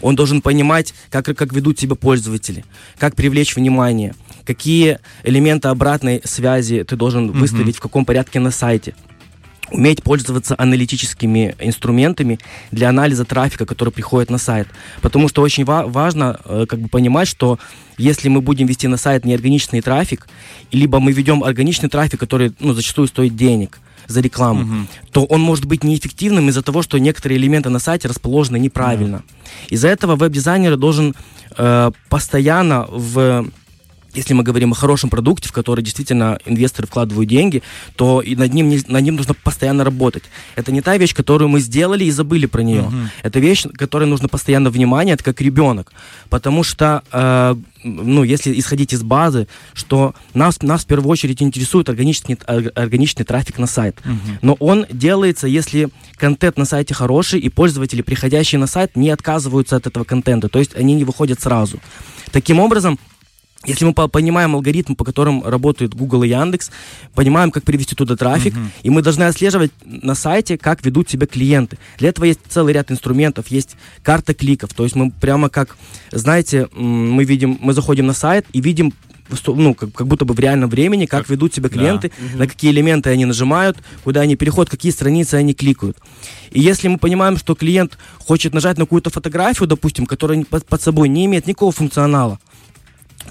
Он 0.01 0.15
должен 0.15 0.41
понимать, 0.41 0.93
как, 1.09 1.25
как 1.25 1.53
ведут 1.53 1.79
себя 1.79 1.95
пользователи, 1.95 2.65
как 2.97 3.15
привлечь 3.15 3.55
внимание, 3.55 4.15
какие 4.45 4.99
элементы 5.23 5.67
обратной 5.67 6.21
связи 6.23 6.83
ты 6.83 6.95
должен 6.95 7.31
выставить, 7.31 7.77
в 7.77 7.81
каком 7.81 8.05
порядке 8.05 8.39
на 8.39 8.51
сайте 8.51 8.95
уметь 9.71 10.03
пользоваться 10.03 10.55
аналитическими 10.57 11.55
инструментами 11.59 12.39
для 12.71 12.89
анализа 12.89 13.25
трафика, 13.25 13.65
который 13.65 13.89
приходит 13.91 14.29
на 14.29 14.37
сайт. 14.37 14.67
Потому 15.01 15.29
что 15.29 15.41
очень 15.41 15.63
ва- 15.63 15.85
важно 15.87 16.39
э, 16.45 16.65
как 16.67 16.79
бы 16.79 16.89
понимать, 16.89 17.27
что 17.27 17.57
если 17.97 18.27
мы 18.29 18.41
будем 18.41 18.67
вести 18.67 18.87
на 18.87 18.97
сайт 18.97 19.25
неорганичный 19.25 19.81
трафик, 19.81 20.27
либо 20.71 20.99
мы 20.99 21.11
ведем 21.11 21.43
органичный 21.43 21.89
трафик, 21.89 22.19
который 22.19 22.53
ну, 22.59 22.73
зачастую 22.73 23.07
стоит 23.07 23.35
денег 23.35 23.79
за 24.11 24.21
рекламу, 24.21 24.61
Мгм. 24.63 24.87
то 25.11 25.25
он 25.25 25.41
может 25.41 25.65
быть 25.65 25.83
неэффективным 25.83 26.49
из-за 26.49 26.61
того, 26.61 26.81
что 26.81 26.97
некоторые 26.99 27.37
элементы 27.39 27.69
на 27.69 27.79
сайте 27.79 28.07
расположены 28.07 28.57
неправильно. 28.59 29.23
Из-за 29.69 29.87
этого 29.87 30.15
веб-дизайнер 30.15 30.77
должен 30.77 31.15
э, 31.57 31.91
постоянно 32.09 32.85
в 32.89 33.45
если 34.13 34.33
мы 34.33 34.43
говорим 34.43 34.71
о 34.71 34.75
хорошем 34.75 35.09
продукте, 35.09 35.49
в 35.49 35.51
который 35.51 35.83
действительно 35.83 36.37
инвесторы 36.45 36.87
вкладывают 36.87 37.29
деньги, 37.29 37.61
то 37.95 38.21
и 38.21 38.35
над 38.35 38.53
ним, 38.53 38.69
не- 38.69 38.83
над 38.87 39.03
ним 39.03 39.15
нужно 39.15 39.33
постоянно 39.33 39.83
работать. 39.83 40.23
Это 40.55 40.71
не 40.71 40.81
та 40.81 40.97
вещь, 40.97 41.13
которую 41.15 41.49
мы 41.49 41.59
сделали 41.61 42.03
и 42.05 42.11
забыли 42.11 42.45
про 42.45 42.61
нее. 42.63 42.91
Это 43.23 43.39
вещь, 43.39 43.65
которой 43.77 44.07
нужно 44.07 44.27
постоянно 44.27 44.69
внимание, 44.69 45.13
это 45.13 45.23
как 45.23 45.41
ребенок. 45.41 45.91
Потому 46.29 46.63
что, 46.63 47.03
э, 47.11 47.55
ну, 47.83 48.23
если 48.23 48.57
исходить 48.59 48.93
из 48.93 49.01
базы, 49.03 49.47
что 49.73 50.13
нас, 50.33 50.61
нас 50.61 50.83
в 50.83 50.85
первую 50.87 51.09
очередь 51.09 51.41
интересует 51.41 51.89
органический, 51.89 52.37
ор- 52.47 52.71
органичный 52.75 53.25
трафик 53.25 53.57
на 53.59 53.67
сайт. 53.67 53.97
Но 54.41 54.53
он 54.59 54.85
делается, 54.91 55.47
если 55.47 55.89
контент 56.17 56.57
на 56.57 56.65
сайте 56.65 56.93
хороший, 56.93 57.39
и 57.39 57.49
пользователи, 57.49 58.01
приходящие 58.01 58.59
на 58.59 58.67
сайт, 58.67 58.95
не 58.95 59.09
отказываются 59.09 59.75
от 59.77 59.87
этого 59.87 60.03
контента. 60.03 60.47
То 60.49 60.59
есть 60.59 60.75
они 60.75 60.93
не 60.95 61.03
выходят 61.05 61.39
сразу. 61.41 61.79
Таким 62.31 62.59
образом, 62.59 62.97
если 63.65 63.85
мы 63.85 63.93
по- 63.93 64.07
понимаем 64.07 64.55
алгоритм, 64.55 64.95
по 64.95 65.03
которым 65.03 65.43
работают 65.43 65.93
Google 65.93 66.23
и 66.23 66.29
Яндекс, 66.29 66.71
понимаем, 67.13 67.51
как 67.51 67.63
привести 67.63 67.95
туда 67.95 68.15
трафик, 68.15 68.55
и 68.83 68.89
мы 68.89 69.01
должны 69.01 69.23
отслеживать 69.23 69.71
на 69.85 70.15
сайте, 70.15 70.57
как 70.57 70.83
ведут 70.85 71.09
себя 71.09 71.27
клиенты. 71.27 71.77
Для 71.99 72.09
этого 72.09 72.25
есть 72.25 72.39
целый 72.49 72.73
ряд 72.73 72.91
инструментов, 72.91 73.47
есть 73.49 73.75
карта 74.03 74.33
кликов. 74.33 74.73
То 74.73 74.83
есть 74.83 74.95
мы 74.95 75.11
прямо 75.11 75.49
как, 75.49 75.77
знаете, 76.11 76.67
мы 76.75 77.23
видим, 77.23 77.57
мы 77.61 77.73
заходим 77.73 78.07
на 78.07 78.13
сайт 78.13 78.45
и 78.53 78.61
видим 78.61 78.93
ну, 79.47 79.73
как, 79.73 79.93
как 79.93 80.07
будто 80.07 80.25
бы 80.25 80.33
в 80.33 80.39
реальном 80.39 80.69
времени, 80.69 81.05
как, 81.05 81.21
Как- 81.21 81.29
ведут 81.29 81.53
себя 81.53 81.69
да. 81.69 81.75
клиенты, 81.75 82.11
на 82.35 82.47
какие 82.47 82.69
элементы 82.71 83.11
они 83.11 83.23
нажимают, 83.23 83.77
куда 84.03 84.19
они 84.21 84.35
переходят, 84.35 84.69
какие 84.69 84.91
страницы 84.91 85.35
они 85.35 85.53
кликают. 85.53 85.97
И 86.51 86.59
если 86.59 86.89
мы 86.89 86.97
понимаем, 86.97 87.37
что 87.37 87.55
клиент 87.55 87.97
хочет 88.19 88.53
нажать 88.53 88.77
на 88.77 88.83
какую-то 88.83 89.09
фотографию, 89.09 89.69
допустим, 89.69 90.05
которая 90.05 90.43
под 90.43 90.81
собой 90.81 91.07
не 91.07 91.25
имеет 91.27 91.47
никакого 91.47 91.71
функционала, 91.71 92.39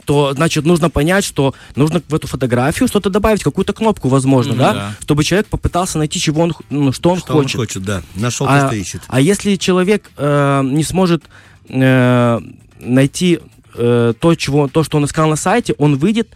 то, 0.05 0.33
значит, 0.35 0.65
нужно 0.65 0.91
понять, 0.91 1.25
что 1.25 1.55
нужно 1.77 2.03
в 2.09 2.15
эту 2.15 2.27
фотографию 2.27 2.89
что-то 2.89 3.11
добавить, 3.11 3.43
какую-то 3.43 3.73
кнопку, 3.73 4.09
возможно, 4.09 4.53
Мгм, 4.53 4.59
да? 4.63 4.73
да. 4.73 4.95
чтобы 5.01 5.25
человек 5.25 5.47
попытался 5.49 5.99
найти, 5.99 6.19
чего 6.21 6.43
он, 6.43 6.55
ну, 6.71 6.93
что 6.93 7.11
он 7.11 7.19
Что 7.19 7.33
хочет. 7.33 7.55
он 7.57 7.61
хочет, 7.67 7.83
да. 7.83 8.03
Нашел 8.15 8.47
А, 8.49 8.61
то, 8.61 8.67
что 8.69 8.77
ищет. 8.77 9.03
а 9.09 9.21
если 9.21 9.57
человек 9.57 10.11
э, 10.17 10.63
не 10.65 10.85
сможет 10.85 11.25
э, 11.69 12.41
найти 12.79 13.41
э, 13.75 14.15
то, 14.19 14.35
чего, 14.35 14.69
то, 14.69 14.83
что 14.85 14.97
он 14.99 15.05
искал 15.05 15.29
на 15.29 15.37
сайте, 15.37 15.75
он 15.79 15.97
выйдет, 15.97 16.29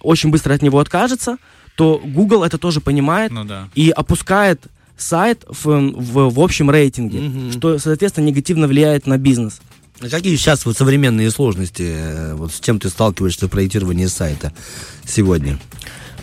очень 0.00 0.30
быстро 0.30 0.54
от 0.54 0.62
него 0.62 0.78
откажется, 0.80 1.36
то 1.76 2.00
Google 2.04 2.44
это 2.44 2.58
тоже 2.58 2.80
понимает 2.80 3.32
Ну 3.32 3.44
да. 3.44 3.68
и 3.74 3.90
опускает 3.90 4.60
сайт 4.96 5.44
в, 5.48 5.64
в, 5.66 6.30
в 6.34 6.40
общем 6.40 6.70
рейтинге, 6.70 7.18
Мгм. 7.20 7.52
что, 7.52 7.78
соответственно, 7.78 8.26
негативно 8.26 8.66
влияет 8.68 9.06
на 9.06 9.18
бизнес. 9.18 9.60
Какие 10.00 10.36
сейчас 10.36 10.66
вот 10.66 10.76
современные 10.76 11.30
сложности, 11.30 11.84
э, 11.96 12.34
вот 12.34 12.52
с 12.52 12.60
чем 12.60 12.78
ты 12.80 12.88
сталкиваешься 12.88 13.46
в 13.46 13.50
проектировании 13.50 14.06
сайта 14.06 14.52
сегодня? 15.06 15.58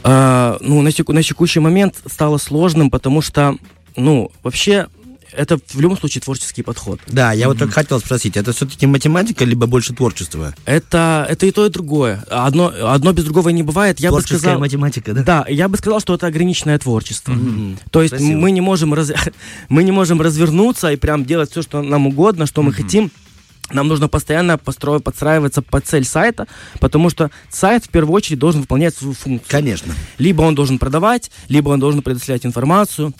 А, 0.04 0.58
ну, 0.62 0.82
на, 0.82 0.92
теку- 0.92 1.14
на 1.14 1.24
текущий 1.24 1.60
момент 1.60 1.96
стало 2.12 2.38
сложным, 2.38 2.90
потому 2.90 3.22
что, 3.22 3.56
ну, 3.96 4.30
вообще, 4.44 4.88
это 5.32 5.58
в 5.68 5.80
любом 5.80 5.98
случае 5.98 6.22
творческий 6.22 6.64
подход. 6.64 7.00
Да, 7.08 7.32
я 7.32 7.48
вот 7.48 7.60
только 7.60 7.74
хотел 7.74 8.00
спросить, 8.02 8.36
это 8.36 8.52
все-таки 8.52 8.86
математика, 8.88 9.46
либо 9.46 9.68
больше 9.68 9.94
творчество? 9.94 10.54
Это, 10.66 11.26
это 11.30 11.46
и 11.46 11.52
то, 11.52 11.66
и 11.66 11.70
другое. 11.70 12.24
Одно, 12.30 12.74
одно 12.84 13.14
без 13.14 13.24
другого 13.24 13.50
не 13.50 13.64
бывает. 13.64 14.00
Я 14.02 14.10
бы 14.10 14.18
Творческая 14.18 14.40
сказал, 14.40 14.60
математика, 14.60 15.14
да? 15.14 15.24
Да, 15.24 15.46
я 15.48 15.70
бы 15.70 15.78
сказал, 15.78 16.02
что 16.02 16.16
это 16.16 16.28
ограниченное 16.28 16.78
творчество. 16.78 17.32
Мгм. 17.32 17.78
То 17.92 18.02
есть 18.02 18.16
Красиво. 18.16 18.38
мы 18.38 18.52
не 18.52 18.60
можем 18.62 18.94
раз- 18.94 19.14
мы 19.70 19.84
не 19.84 19.92
можем 19.94 20.20
развернуться 20.20 20.92
и 20.92 20.98
прям 20.98 21.24
делать 21.26 21.52
все, 21.52 21.62
что 21.62 21.82
нам 21.82 22.08
угодно, 22.08 22.46
что 22.46 22.62
мы 22.62 22.74
хотим. 22.74 23.10
Нам 23.74 23.88
нужно 23.88 24.08
постоянно 24.08 24.58
построить, 24.58 25.04
подстраиваться 25.04 25.62
под 25.62 25.86
цель 25.86 26.04
сайта, 26.06 26.48
потому 26.80 27.10
что 27.10 27.32
сайт 27.50 27.86
в 27.86 27.90
первую 27.90 28.14
очередь 28.16 28.40
должен 28.40 28.62
выполнять 28.62 28.96
свою 28.96 29.14
функцию. 29.14 29.50
Конечно. 29.50 29.94
Либо 30.18 30.42
он 30.44 30.56
должен 30.56 30.80
продавать, 30.80 31.32
либо 31.48 31.70
он 31.70 31.80
должен 31.80 32.02
предоставлять 32.02 32.46
информацию. 32.46 33.14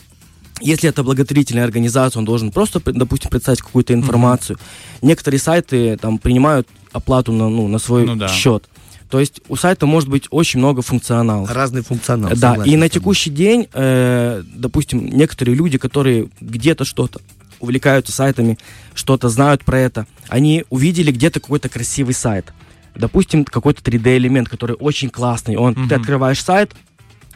Если 0.60 0.88
это 0.90 1.04
благотворительная 1.04 1.64
организация, 1.64 2.20
он 2.20 2.26
должен 2.26 2.52
просто, 2.52 2.80
пр- 2.80 2.94
допустим, 2.94 3.30
представить 3.32 3.62
какую-то 3.62 3.94
информацию. 3.94 4.60
Некоторые 5.02 5.40
сайты 5.40 5.98
там 5.98 6.20
принимают 6.20 6.68
оплату 6.92 7.32
на, 7.32 7.50
ну, 7.50 7.68
на 7.68 7.80
свой 7.80 8.06
Ну 8.06 8.16
да. 8.16 8.28
счет. 8.28 8.70
То 9.10 9.20
есть 9.20 9.42
у 9.50 9.56
сайта 9.56 9.86
может 9.88 10.08
быть 10.08 10.28
очень 10.30 10.60
много 10.60 10.82
функционалов. 10.82 11.52
Разный 11.52 11.82
функционал. 11.82 12.30
Да, 12.36 12.52
согласен 12.52 12.72
и 12.72 12.78
на 12.78 12.88
текущий 12.90 13.30
день, 13.30 13.68
э, 13.74 14.44
допустим, 14.56 15.06
некоторые 15.06 15.56
люди, 15.56 15.78
которые 15.78 16.30
где-то 16.40 16.86
что-то 16.86 17.20
увлекаются 17.62 18.12
сайтами, 18.12 18.58
что-то 18.94 19.30
знают 19.30 19.64
про 19.64 19.80
это, 19.80 20.08
они 20.28 20.66
увидели 20.70 21.12
где-то 21.12 21.40
какой-то 21.40 21.70
красивый 21.70 22.14
сайт. 22.14 22.52
Допустим, 22.96 23.46
какой-то 23.46 23.82
3D-элемент, 23.82 24.50
который 24.50 24.76
очень 24.76 25.10
классный. 25.10 25.56
Он, 25.56 25.74
Ты 25.76 25.82
Мгм. 25.82 25.94
открываешь 25.94 26.44
сайт, 26.44 26.74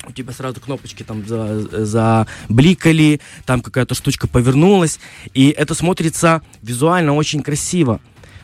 у 0.08 0.12
тебя 0.12 0.34
сразу 0.34 0.60
кнопочки 0.60 1.04
там 1.04 1.26
за, 1.26 1.86
забликали, 1.86 3.22
там 3.46 3.62
какая-то 3.62 3.96
штучка 3.96 4.28
повернулась, 4.28 5.00
и 5.34 5.50
это 5.50 5.74
смотрится 5.74 6.42
визуально 6.62 7.14
очень 7.16 7.42
красиво. 7.42 8.00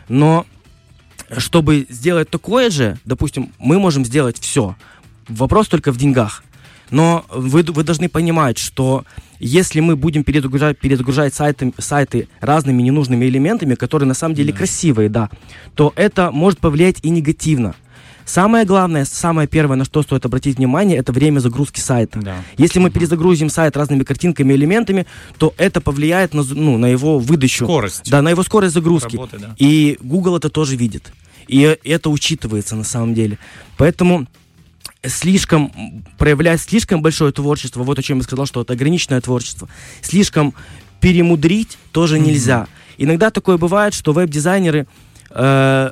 Но 0.08 0.46
чтобы 1.38 1.86
сделать 1.90 2.30
такое 2.30 2.70
же, 2.70 2.98
допустим, 3.06 3.52
мы 3.60 3.80
можем 3.80 4.06
сделать 4.06 4.40
все. 4.40 4.76
Вопрос 5.28 5.68
только 5.68 5.92
в 5.92 5.98
деньгах. 5.98 6.44
Но 6.92 7.26
вы, 7.30 7.64
вы 7.64 7.84
должны 7.84 8.10
понимать, 8.10 8.58
что 8.58 9.06
если 9.40 9.80
мы 9.80 9.96
будем 9.96 10.24
перезагружать, 10.24 10.78
перезагружать 10.78 11.34
сайты, 11.34 11.74
сайты 11.78 12.28
разными 12.42 12.82
ненужными 12.82 13.26
элементами, 13.26 13.76
которые 13.76 14.08
на 14.08 14.14
самом 14.14 14.36
деле 14.36 14.54
красивые, 14.54 15.10
да, 15.10 15.30
то 15.74 15.94
это 15.96 16.32
может 16.32 16.60
повлиять 16.60 16.98
и 17.02 17.10
негативно. 17.10 17.76
Самое 18.26 18.66
главное, 18.66 19.04
самое 19.06 19.48
первое, 19.48 19.78
на 19.78 19.86
что 19.86 20.04
стоит 20.04 20.26
обратить 20.26 20.58
внимание, 20.58 20.98
это 20.98 21.12
время 21.12 21.40
загрузки 21.40 21.80
сайта. 21.80 22.20
Да. 22.22 22.36
Если 22.58 22.80
мы 22.80 22.92
перезагрузим 22.92 23.50
сайт 23.50 23.76
разными 23.76 24.04
картинками 24.04 24.54
элементами, 24.54 25.08
то 25.38 25.54
это 25.58 25.82
повлияет 25.82 26.34
на, 26.34 26.44
ну, 26.44 26.78
на 26.78 26.86
его 26.86 27.20
выдачу. 27.20 27.66
Скорость. 27.66 28.10
Да, 28.10 28.22
на 28.22 28.30
его 28.30 28.44
скорость 28.44 28.74
загрузки. 28.74 29.16
Работы, 29.16 29.40
да. 29.40 29.56
И 29.58 29.98
Google 30.02 30.38
это 30.38 30.50
тоже 30.50 30.76
видит. 30.76 31.12
И 31.48 31.78
это 31.84 32.10
учитывается 32.10 32.76
на 32.76 32.84
самом 32.84 33.14
деле. 33.14 33.38
Поэтому 33.78 34.28
слишком 35.06 35.72
проявлять 36.18 36.62
слишком 36.62 37.02
большое 37.02 37.32
творчество, 37.32 37.84
вот 37.84 38.00
о 38.00 38.04
чем 38.04 38.18
я 38.18 38.24
сказал, 38.24 38.46
что 38.46 38.62
это 38.62 38.74
ограниченное 38.74 39.22
творчество, 39.22 39.68
слишком 40.02 40.54
перемудрить 41.00 41.78
тоже 41.92 42.20
нельзя. 42.20 42.68
Иногда 42.98 43.32
такое 43.32 43.58
бывает, 43.58 43.94
что 43.94 44.14
веб-дизайнеры 44.14 44.86
э, 45.32 45.92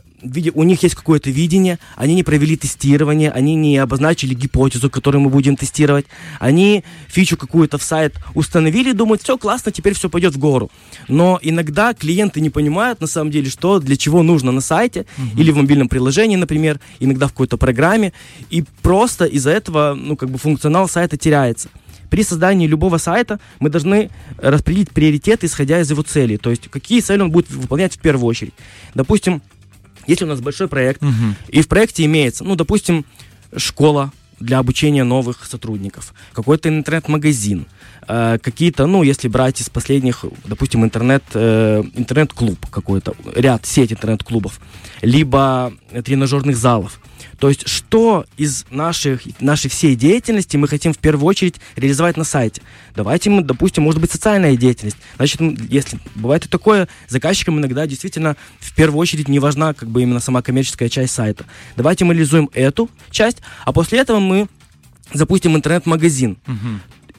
у 0.53 0.63
них 0.63 0.83
есть 0.83 0.95
какое-то 0.95 1.29
видение, 1.29 1.79
они 1.95 2.15
не 2.15 2.23
провели 2.23 2.57
тестирование, 2.57 3.31
они 3.31 3.55
не 3.55 3.77
обозначили 3.77 4.33
гипотезу, 4.33 4.89
которую 4.89 5.21
мы 5.21 5.29
будем 5.29 5.55
тестировать, 5.55 6.05
они 6.39 6.83
фичу 7.07 7.37
какую-то 7.37 7.77
в 7.77 7.83
сайт 7.83 8.15
установили, 8.33 8.91
думают, 8.91 9.21
все 9.21 9.37
классно, 9.37 9.71
теперь 9.71 9.93
все 9.93 10.09
пойдет 10.09 10.33
в 10.33 10.39
гору. 10.39 10.69
Но 11.07 11.39
иногда 11.41 11.93
клиенты 11.93 12.41
не 12.41 12.49
понимают 12.49 13.01
на 13.01 13.07
самом 13.07 13.31
деле, 13.31 13.49
что 13.49 13.79
для 13.79 13.95
чего 13.95 14.23
нужно 14.23 14.51
на 14.51 14.61
сайте 14.61 15.05
или 15.35 15.51
в 15.51 15.57
мобильном 15.57 15.89
приложении, 15.89 16.35
например, 16.35 16.79
иногда 16.99 17.27
в 17.27 17.31
какой-то 17.31 17.57
программе, 17.57 18.13
и 18.49 18.63
просто 18.81 19.25
из-за 19.25 19.51
этого, 19.51 19.95
ну, 19.97 20.15
как 20.15 20.29
бы 20.29 20.37
функционал 20.37 20.87
сайта 20.87 21.17
теряется. 21.17 21.69
При 22.09 22.23
создании 22.23 22.67
любого 22.67 22.97
сайта 22.97 23.39
мы 23.59 23.69
должны 23.69 24.09
распределить 24.37 24.89
приоритеты, 24.89 25.45
исходя 25.45 25.79
из 25.79 25.91
его 25.91 26.01
целей. 26.01 26.37
То 26.37 26.49
есть, 26.49 26.67
какие 26.67 27.01
цели 27.01 27.21
он 27.21 27.29
будет 27.29 27.51
выполнять 27.51 27.95
в 27.95 27.99
первую 27.99 28.25
очередь. 28.25 28.53
Допустим, 28.95 29.43
если 30.09 30.25
у 30.25 30.27
нас 30.27 30.41
большой 30.41 30.67
проект, 30.67 31.01
Мгм. 31.01 31.35
и 31.47 31.61
в 31.61 31.67
проекте 31.67 32.03
имеется, 32.05 32.43
ну, 32.43 32.55
допустим, 32.55 33.05
школа 33.55 34.11
для 34.39 34.59
обучения 34.59 35.03
новых 35.03 35.45
сотрудников, 35.45 36.13
какой-то 36.33 36.69
интернет-магазин, 36.69 37.65
э, 38.07 38.37
какие-то, 38.41 38.87
ну, 38.87 39.03
если 39.03 39.27
брать 39.27 39.61
из 39.61 39.69
последних, 39.69 40.25
допустим, 40.45 40.83
интернет, 40.83 41.23
э, 41.33 41.83
интернет-клуб 41.95 42.57
какой-то, 42.71 43.13
ряд, 43.35 43.65
сеть 43.65 43.91
интернет-клубов, 43.91 44.59
либо 45.01 45.71
тренажерных 46.05 46.55
залов. 46.57 46.99
То 47.39 47.49
есть, 47.49 47.67
что 47.67 48.25
из 48.37 48.65
наших, 48.69 49.21
нашей 49.41 49.69
всей 49.69 49.95
деятельности 49.95 50.57
мы 50.57 50.67
хотим 50.67 50.93
в 50.93 50.97
первую 50.97 51.27
очередь 51.27 51.55
реализовать 51.75 52.17
на 52.17 52.23
сайте. 52.23 52.61
Давайте 52.95 53.29
мы, 53.29 53.41
допустим, 53.41 53.83
может 53.83 54.01
быть, 54.01 54.11
социальная 54.11 54.55
деятельность. 54.55 54.97
Значит, 55.17 55.41
если 55.69 55.99
бывает 56.15 56.45
и 56.45 56.49
такое, 56.49 56.87
заказчикам 57.07 57.59
иногда 57.59 57.87
действительно 57.87 58.35
в 58.59 58.73
первую 58.75 58.99
очередь 58.99 59.27
не 59.27 59.39
важна 59.39 59.73
как 59.73 59.89
бы 59.89 60.01
именно 60.01 60.19
сама 60.19 60.41
коммерческая 60.41 60.89
часть 60.89 61.13
сайта. 61.13 61.45
Давайте 61.75 62.05
мы 62.05 62.13
реализуем 62.13 62.49
эту 62.53 62.89
часть, 63.11 63.37
а 63.65 63.71
после 63.71 63.99
этого 63.99 64.19
мы 64.19 64.47
запустим 65.13 65.55
интернет-магазин. 65.55 66.37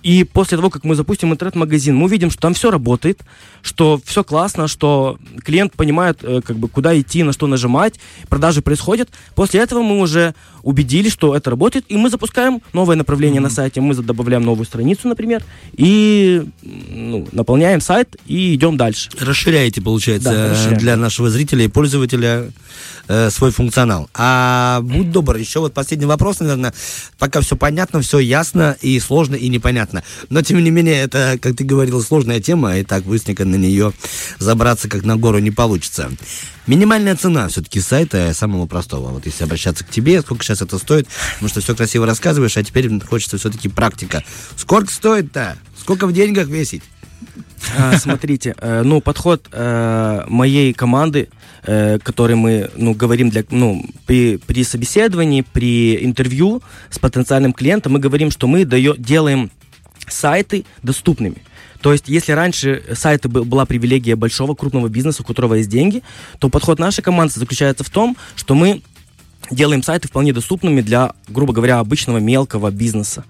И 0.03 0.25
после 0.25 0.57
того, 0.57 0.71
как 0.71 0.85
мы 0.85 0.95
запустим 0.95 1.33
интернет-магазин, 1.33 1.95
мы 1.95 2.07
увидим, 2.07 2.31
что 2.31 2.41
там 2.41 2.55
все 2.55 2.71
работает, 2.71 3.21
что 3.63 4.01
все 4.05 4.25
классно, 4.25 4.67
что 4.69 5.19
клиент 5.45 5.73
понимает, 5.75 6.19
э, 6.23 6.41
как 6.45 6.57
бы, 6.57 6.69
куда 6.69 6.99
идти, 6.99 7.23
на 7.23 7.33
что 7.33 7.47
нажимать, 7.47 8.01
продажи 8.29 8.63
происходят. 8.63 9.11
После 9.35 9.61
этого 9.61 9.83
мы 9.83 10.01
уже 10.01 10.35
убедились, 10.63 11.13
что 11.13 11.35
это 11.37 11.51
работает, 11.51 11.85
и 11.89 11.97
мы 11.97 12.11
запускаем 12.11 12.63
новое 12.73 12.97
направление 12.97 13.41
на 13.41 13.51
сайте, 13.51 13.81
мы 13.81 13.95
добавляем 13.95 14.43
новую 14.43 14.65
страницу, 14.67 15.09
например, 15.09 15.43
и 15.77 16.43
ну, 16.63 17.29
наполняем 17.33 17.81
сайт 17.81 18.17
и 18.27 18.55
идем 18.55 18.77
дальше. 18.77 19.11
Расширяете, 19.19 19.83
получается, 19.83 20.31
Да, 20.31 20.35
э, 20.47 20.51
расширяем. 20.53 20.79
для 20.79 20.97
нашего 20.97 21.31
зрителя 21.31 21.65
и 21.65 21.69
пользователя 21.69 22.51
э, 23.11 23.31
свой 23.31 23.51
функционал. 23.51 24.09
А 24.15 24.81
будь 24.83 25.11
добр, 25.11 25.37
еще 25.37 25.59
вот 25.59 25.75
последний 25.75 26.07
вопрос, 26.07 26.39
наверное. 26.41 26.73
Пока 27.19 27.41
все 27.41 27.57
понятно, 27.57 28.01
все 28.01 28.21
ясно 28.21 28.77
и 28.81 28.99
сложно, 29.01 29.35
и 29.35 29.49
непонятно. 29.49 30.05
Но, 30.29 30.43
тем 30.43 30.63
не 30.63 30.71
менее, 30.71 31.03
это, 31.03 31.37
как 31.41 31.57
ты 31.57 31.65
говорил, 31.65 32.01
сложная 32.03 32.41
тема, 32.41 32.79
и 32.79 32.85
так 32.85 33.03
быстренько 33.03 33.45
на 33.45 33.57
нее 33.57 33.93
забраться, 34.39 34.89
как 34.89 35.05
на 35.05 35.17
гору, 35.17 35.41
не 35.41 35.51
получится. 35.51 36.11
Минимальная 36.67 37.17
цена 37.17 37.49
все-таки 37.49 37.81
сайта 37.81 38.33
самого 38.33 38.67
простого. 38.67 39.09
Вот 39.09 39.27
если 39.27 39.43
обращаться 39.43 39.85
к 39.85 39.91
тебе, 39.91 40.21
сколько 40.21 40.45
сейчас 40.45 40.63
это 40.63 40.79
стоит, 40.79 41.09
потому 41.35 41.49
что 41.49 41.61
все 41.61 41.75
красиво 41.75 42.07
рассказываешь, 42.07 42.57
а 42.57 42.63
теперь 42.63 42.89
хочется 43.01 43.39
все-таки 43.39 43.69
практика. 43.69 44.23
Сколько 44.57 44.93
стоит-то? 44.93 45.59
Сколько 45.77 46.07
в 46.07 46.13
деньгах 46.13 46.47
весить? 46.47 46.85
А, 47.79 47.97
Смотрите, 47.99 48.55
э, 48.59 48.83
ну, 48.85 49.01
подход 49.01 49.49
э, 49.53 50.25
моей 50.29 50.73
команды, 50.73 51.29
э, 51.65 51.99
который 52.03 52.37
мы, 52.37 52.71
ну, 52.77 52.95
говорим 52.95 53.31
для, 53.31 53.45
ну, 53.51 53.85
при, 54.07 54.37
при 54.39 54.65
собеседовании, 54.65 55.45
при 55.53 56.05
интервью 56.05 56.63
с 56.91 56.99
потенциальным 56.99 57.53
клиентом, 57.53 57.93
мы 57.93 57.99
говорим, 57.99 58.31
что 58.31 58.47
мы 58.47 58.65
даё, 58.65 58.95
делаем 58.97 59.51
сайты 60.09 60.65
доступными. 60.83 61.37
То 61.81 61.93
есть, 61.93 62.09
если 62.09 62.33
раньше 62.33 62.83
сайты 62.95 63.29
был- 63.29 63.45
была 63.45 63.65
привилегия 63.65 64.15
большого 64.17 64.55
крупного 64.55 64.89
бизнеса, 64.89 65.23
у 65.23 65.27
которого 65.27 65.55
есть 65.55 65.71
деньги, 65.71 66.03
то 66.39 66.49
подход 66.51 66.79
нашей 66.79 67.03
команды 67.03 67.39
заключается 67.39 67.85
в 67.85 67.91
том, 67.91 68.17
что 68.37 68.55
мы 68.55 68.83
делаем 69.51 69.83
сайты 69.83 70.09
вполне 70.09 70.33
доступными 70.33 70.83
для, 70.83 71.13
грубо 71.29 71.53
говоря, 71.53 71.79
обычного 71.79 72.19
мелкого 72.19 72.71
бизнеса. 72.71 73.25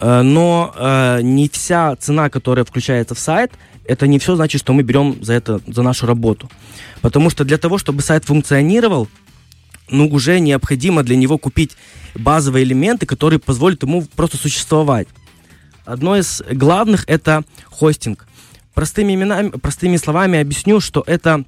Э, 0.00 0.22
Но 0.22 0.72
э, 0.74 1.20
не 1.22 1.48
вся 1.48 1.94
цена, 1.96 2.30
которая 2.30 2.64
включается 2.64 3.14
в 3.14 3.18
сайт, 3.18 3.52
это 3.84 4.06
не 4.06 4.18
все 4.18 4.36
значит, 4.36 4.60
что 4.60 4.72
мы 4.72 4.82
берем 4.82 5.22
за 5.22 5.34
это 5.34 5.60
за 5.66 5.82
нашу 5.82 6.06
работу. 6.06 6.50
Потому 7.00 7.30
что 7.30 7.44
для 7.44 7.58
того, 7.58 7.78
чтобы 7.78 8.02
сайт 8.02 8.24
функционировал, 8.24 9.08
ну, 9.90 10.06
уже 10.08 10.38
необходимо 10.40 11.02
для 11.02 11.16
него 11.16 11.38
купить 11.38 11.76
базовые 12.14 12.64
элементы, 12.64 13.06
которые 13.06 13.40
позволят 13.40 13.82
ему 13.82 14.06
просто 14.16 14.36
существовать. 14.36 15.08
Одно 15.84 16.16
из 16.16 16.42
главных 16.50 17.04
это 17.08 17.42
хостинг. 17.66 18.26
Простыми 18.74 19.14
именами, 19.14 19.48
простыми 19.48 19.96
словами 19.96 20.38
объясню, 20.38 20.80
что 20.80 21.02
это 21.06 21.44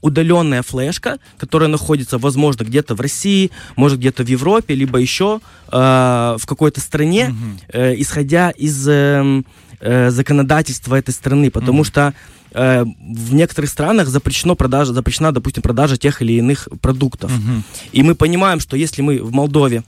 удаленная 0.00 0.62
флешка, 0.62 1.18
которая 1.38 1.68
находится, 1.68 2.18
возможно, 2.18 2.64
где-то 2.64 2.94
в 2.94 3.00
России, 3.00 3.50
может 3.76 3.98
где-то 3.98 4.24
в 4.24 4.28
Европе, 4.28 4.74
либо 4.74 4.98
еще 4.98 5.40
э, 5.70 5.76
в 6.38 6.46
какой-то 6.46 6.80
стране, 6.80 7.34
э, 7.68 7.94
исходя 7.98 8.50
из 8.50 8.86
эм, 8.88 9.44
э, 9.80 10.10
законодательства 10.10 10.94
этой 10.96 11.12
страны, 11.12 11.50
потому 11.50 11.84
что 11.84 12.14
э, 12.52 12.84
в 12.84 13.34
некоторых 13.34 13.70
странах 13.70 14.08
запрещено 14.08 14.54
продажа, 14.54 14.92
запрещена, 14.92 15.32
допустим, 15.32 15.62
продажа 15.62 15.96
тех 15.96 16.22
или 16.22 16.34
иных 16.34 16.68
продуктов. 16.80 17.30
И 17.92 18.02
мы 18.02 18.14
понимаем, 18.14 18.60
что 18.60 18.76
если 18.76 19.02
мы 19.02 19.22
в 19.22 19.32
Молдове 19.32 19.82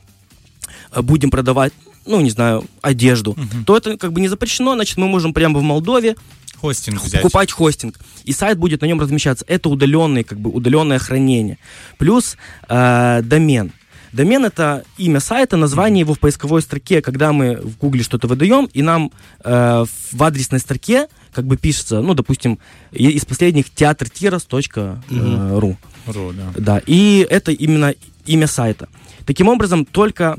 э, 0.93 1.03
будем 1.03 1.31
продавать, 1.31 1.73
ну, 2.07 2.21
не 2.21 2.31
знаю, 2.31 2.65
одежду, 2.83 3.37
то 3.67 3.77
это 3.77 3.97
как 3.97 4.13
бы 4.13 4.21
не 4.21 4.29
запрещено, 4.29 4.75
значит, 4.75 4.97
мы 4.97 5.07
можем 5.07 5.33
прямо 5.33 5.61
в 5.61 5.63
Молдове 5.63 6.17
Хостинг 6.61 7.03
взять. 7.03 7.23
покупать 7.23 7.53
хостинг. 7.53 7.99
И 8.25 8.33
сайт 8.33 8.59
будет 8.59 8.83
на 8.83 8.87
нем 8.87 9.01
размещаться. 9.01 9.45
Это 9.49 9.69
удаленный, 9.69 10.25
как 10.25 10.39
бы 10.39 10.51
удаленное 10.51 10.99
хранение. 10.99 11.59
Плюс 11.99 12.37
э, 12.69 13.23
домен. 13.23 13.73
Домен 14.13 14.45
это 14.45 14.85
имя 14.99 15.21
сайта, 15.21 15.57
название 15.57 16.01
его 16.01 16.15
в 16.15 16.19
поисковой 16.19 16.63
строке, 16.63 17.01
когда 17.01 17.33
мы 17.33 17.57
в 17.57 17.79
Гугле 17.79 18.03
что-то 18.03 18.27
выдаем, 18.27 18.69
и 18.73 18.83
нам 18.83 19.13
э, 19.45 19.85
в 20.13 20.23
адресной 20.23 20.59
строке 20.59 21.07
как 21.33 21.47
бы 21.47 21.57
пишется, 21.57 22.01
ну, 22.01 22.15
допустим, 22.15 22.59
из 22.91 23.25
последних 23.25 23.71
театр-ру. 23.71 25.77
Ру, 26.07 26.33
да. 26.33 26.53
Да, 26.57 26.83
и 26.87 27.25
это 27.31 27.53
именно 27.53 27.95
имя 28.27 28.49
сайта. 28.49 28.89
Таким 29.27 29.49
образом, 29.49 29.85
только 29.85 30.39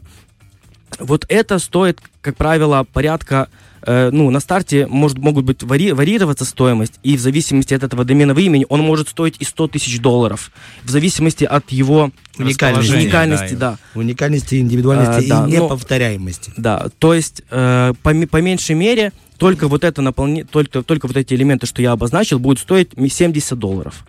вот 1.00 1.26
это 1.30 1.60
стоит, 1.60 2.02
как 2.22 2.36
правило, 2.36 2.86
порядка, 2.92 3.48
э, 3.84 4.10
ну, 4.12 4.30
на 4.30 4.39
старте 4.39 4.88
может, 4.88 5.17
могут 5.17 5.46
быть 5.46 5.63
вари- 5.63 5.94
варьироваться 5.94 6.46
стоимость, 6.46 7.00
и 7.04 7.17
в 7.17 7.20
зависимости 7.20 7.74
от 7.74 7.84
этого 7.84 8.04
доменного 8.06 8.39
имени 8.39 8.65
он 8.70 8.82
может 8.82 9.10
стоить 9.10 9.36
и 9.39 9.44
100 9.46 9.67
тысяч 9.70 10.00
долларов, 10.00 10.52
в 10.84 10.89
зависимости 10.89 11.44
от 11.44 11.72
его 11.72 12.12
Уникальности. 12.38 12.94
Уникальности, 12.94 13.54
да. 13.56 13.78
да. 13.94 14.00
Уникальности, 14.00 14.60
индивидуальности 14.60 15.26
А, 15.32 15.41
да, 15.41 15.48
и 15.48 15.58
но- 15.58 15.63
неповторяемости. 15.65 16.54
Да, 16.58 16.88
то 17.00 17.13
есть 17.13 17.44
э, 17.50 17.94
по, 18.02 18.13
по 18.28 18.38
меньшей 18.41 18.76
мере 18.76 19.12
только 19.38 19.67
вот 19.67 19.84
это 19.84 20.02
наполне, 20.02 20.44
только, 20.46 20.84
только 20.84 21.08
вот 21.08 21.17
эти 21.17 21.34
элементы, 21.34 21.65
что 21.67 21.82
я 21.82 21.91
обозначил, 21.91 22.39
будут 22.39 22.60
стоить 22.60 22.96
ми- 22.98 23.10
70 23.10 23.58
долларов. 23.58 24.06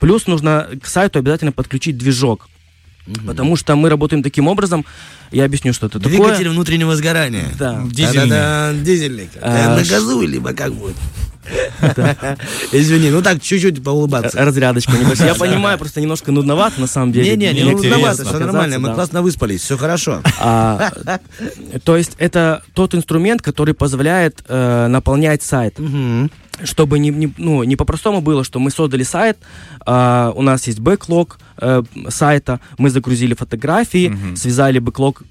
Плюс 0.00 0.26
нужно 0.26 0.68
к 0.80 0.86
сайту 0.86 1.18
обязательно 1.18 1.50
подключить 1.52 1.98
движок. 1.98 2.48
Потому 3.26 3.56
что 3.56 3.76
мы 3.76 3.88
работаем 3.88 4.22
таким 4.22 4.48
образом, 4.48 4.84
я 5.30 5.44
объясню, 5.44 5.72
что 5.72 5.86
это 5.86 5.98
Двигатель 5.98 6.36
такое. 6.36 6.50
внутреннего 6.50 6.96
сгорания. 6.96 7.48
Да. 7.58 7.82
Дизельный. 7.84 8.28
Да-да-да, 8.30 8.78
дизельный. 8.84 9.30
А, 9.40 9.76
на 9.76 9.84
газу, 9.84 10.22
либо 10.26 10.52
как 10.52 10.72
будет. 10.74 10.96
Извини, 12.72 13.10
ну 13.10 13.22
так, 13.22 13.40
чуть-чуть 13.40 13.82
поулыбаться. 13.82 14.38
Э, 14.38 14.44
Разрядочку 14.44 14.92
небольшую. 14.92 15.28
Я 15.28 15.34
понимаю, 15.38 15.78
просто 15.78 16.00
немножко 16.00 16.32
нудновато 16.32 16.80
на 16.80 16.86
самом 16.86 17.12
деле. 17.12 17.36
Не-не, 17.36 17.52
не 17.52 17.70
нужновато, 17.70 18.22
интересно. 18.22 18.24
все 18.24 18.38
нормально, 18.38 18.78
мы 18.78 18.88
да. 18.88 18.94
классно 18.94 19.22
выспались, 19.22 19.62
все 19.62 19.76
хорошо. 19.76 20.22
А, 20.40 20.90
то 21.84 21.96
есть 21.96 22.12
это 22.18 22.62
тот 22.74 22.94
инструмент, 22.94 23.42
который 23.42 23.74
позволяет 23.74 24.42
э, 24.48 24.86
наполнять 24.88 25.42
сайт. 25.42 25.78
Чтобы 26.64 26.98
не, 26.98 27.10
не- 27.10 27.32
ну, 27.38 27.62
не 27.64 27.76
по-простому 27.76 28.20
было, 28.20 28.44
что 28.44 28.58
мы 28.58 28.70
создали 28.70 29.04
сайт, 29.04 29.38
а, 29.86 30.32
у 30.34 30.42
нас 30.42 30.66
есть 30.66 30.80
backlog 30.80 31.38
э, 31.58 31.82
сайта, 32.08 32.60
мы 32.78 32.90
загрузили 32.90 33.34
фотографии, 33.34 34.08
связали 34.36 34.78
backlog 34.80 35.22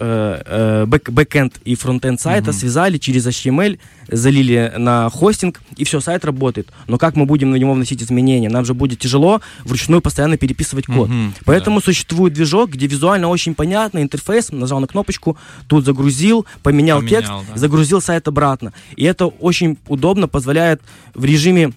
э, 0.00 0.42
э, 0.46 0.84
back- 0.86 1.10
backend 1.10 1.60
и 1.64 1.74
frontend 1.74 2.20
сайта, 2.20 2.52
связали 2.52 2.98
через 2.98 3.26
HTML, 3.26 3.78
залили 4.08 4.72
на 4.76 5.08
хостинг, 5.10 5.60
и 5.76 5.84
все, 5.84 6.00
сайт 6.00 6.24
работает. 6.24 6.68
Но 6.88 6.98
как 6.98 7.16
мы 7.16 7.26
будем 7.26 7.50
на 7.50 7.56
него 7.56 7.74
вносить 7.74 8.02
изменения? 8.02 8.48
Нам 8.48 8.64
же 8.64 8.74
будет 8.74 8.98
тяжело 8.98 9.40
вручную 9.64 10.00
постоянно 10.00 10.36
переписывать 10.36 10.86
код. 10.86 11.08
Мгм, 11.08 11.34
Поэтому 11.44 11.80
существует 11.80 12.32
движок, 12.32 12.70
где 12.70 12.86
визуально 12.86 13.28
очень 13.28 13.54
понятно, 13.54 14.00
интерфейс, 14.02 14.50
нажал 14.50 14.80
на 14.80 14.86
кнопочку, 14.86 15.36
тут 15.68 15.84
загрузил, 15.84 16.46
поменял, 16.62 16.98
Поменял, 17.00 17.20
текст, 17.20 17.32
да. 17.52 17.56
загрузил 17.58 18.00
сайт 18.00 18.26
обратно. 18.26 18.72
И 18.96 19.04
это 19.04 19.26
очень 19.26 19.78
удобно, 19.86 20.26
позволяет 20.28 20.80
в 21.14 21.24
режиме 21.24 21.72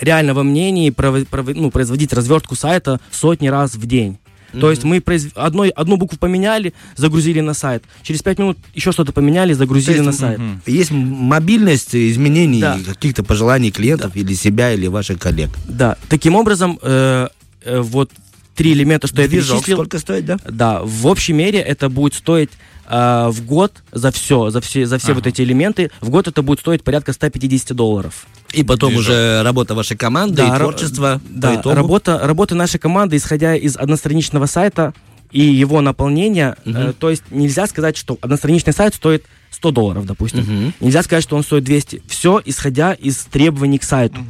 реального 0.00 0.42
мнения 0.44 0.90
прово- 0.90 1.26
прово- 1.28 1.54
ну, 1.54 1.70
производить 1.70 2.12
развертку 2.12 2.54
сайта 2.54 3.00
сотни 3.10 3.48
раз 3.48 3.74
в 3.74 3.84
день. 3.86 4.18
То 4.60 4.70
есть 4.70 4.84
мы 4.84 4.98
произв- 5.00 5.32
одной, 5.34 5.68
одну 5.70 5.96
букву 5.96 6.18
поменяли, 6.18 6.72
загрузили 6.96 7.40
на 7.40 7.54
сайт. 7.54 7.82
Через 8.02 8.22
пять 8.22 8.38
минут 8.38 8.58
еще 8.74 8.92
что-то 8.92 9.12
поменяли, 9.12 9.52
загрузили 9.52 9.98
То 9.98 10.02
на 10.02 10.08
есть, 10.08 10.18
сайт. 10.20 10.38
Мгм. 10.38 10.62
Есть 10.66 10.90
мобильность 10.90 11.94
изменений 11.94 12.60
Да. 12.60 12.78
каких-то 12.86 13.22
пожеланий 13.24 13.70
клиентов 13.70 14.16
или 14.16 14.34
себя, 14.34 14.72
или 14.72 14.86
ваших 14.86 15.18
коллег. 15.18 15.50
Да. 15.68 15.96
Таким 16.08 16.34
образом, 16.36 16.78
э, 16.82 17.28
э, 17.64 17.80
вот 17.80 18.10
три 18.54 18.72
элемента, 18.72 19.06
что 19.06 19.22
я 19.22 19.28
Движок 19.28 19.56
перечислил. 19.58 19.76
сколько 19.76 19.98
стоит, 19.98 20.24
да? 20.24 20.36
Да, 20.48 20.80
в 20.82 21.06
общей 21.06 21.32
мере 21.32 21.60
это 21.60 21.88
будет 21.88 22.14
стоить 22.14 22.50
э, 22.88 23.28
в 23.28 23.44
год 23.44 23.72
за 23.92 24.10
все, 24.10 24.50
за 24.50 24.60
все, 24.60 24.86
за 24.86 24.98
все 24.98 25.12
вот 25.12 25.26
эти 25.26 25.42
элементы, 25.42 25.90
в 26.00 26.10
год 26.10 26.26
это 26.26 26.42
будет 26.42 26.60
стоить 26.60 26.82
порядка 26.82 27.12
150 27.12 27.76
долларов. 27.76 28.26
И 28.52 28.64
потом 28.64 28.90
Движок. 28.90 29.08
уже 29.08 29.42
работа 29.42 29.74
вашей 29.74 29.96
команды, 29.96 30.42
и 30.42 30.46
ра- 30.46 30.58
творчество. 30.58 31.20
Да, 31.28 31.50
по 31.50 31.60
итогу. 31.60 31.76
работа, 31.76 32.18
работа 32.22 32.54
нашей 32.54 32.78
команды, 32.78 33.16
исходя 33.16 33.54
из 33.54 33.76
одностраничного 33.76 34.46
сайта 34.46 34.94
и 35.30 35.40
его 35.42 35.80
наполнения, 35.82 36.56
э, 36.64 36.92
то 36.98 37.10
есть 37.10 37.24
нельзя 37.30 37.66
сказать, 37.66 37.96
что 37.96 38.18
одностраничный 38.22 38.72
сайт 38.72 38.94
стоит 38.94 39.26
100 39.50 39.70
долларов, 39.70 40.06
допустим. 40.06 40.40
Мгм. 40.40 40.74
Нельзя 40.80 41.02
сказать, 41.02 41.22
что 41.22 41.36
он 41.36 41.42
стоит 41.42 41.64
200. 41.64 42.02
Все 42.06 42.40
исходя 42.44 42.92
из 42.92 43.16
требований 43.26 43.78
к 43.78 43.84
сайту. 43.84 44.20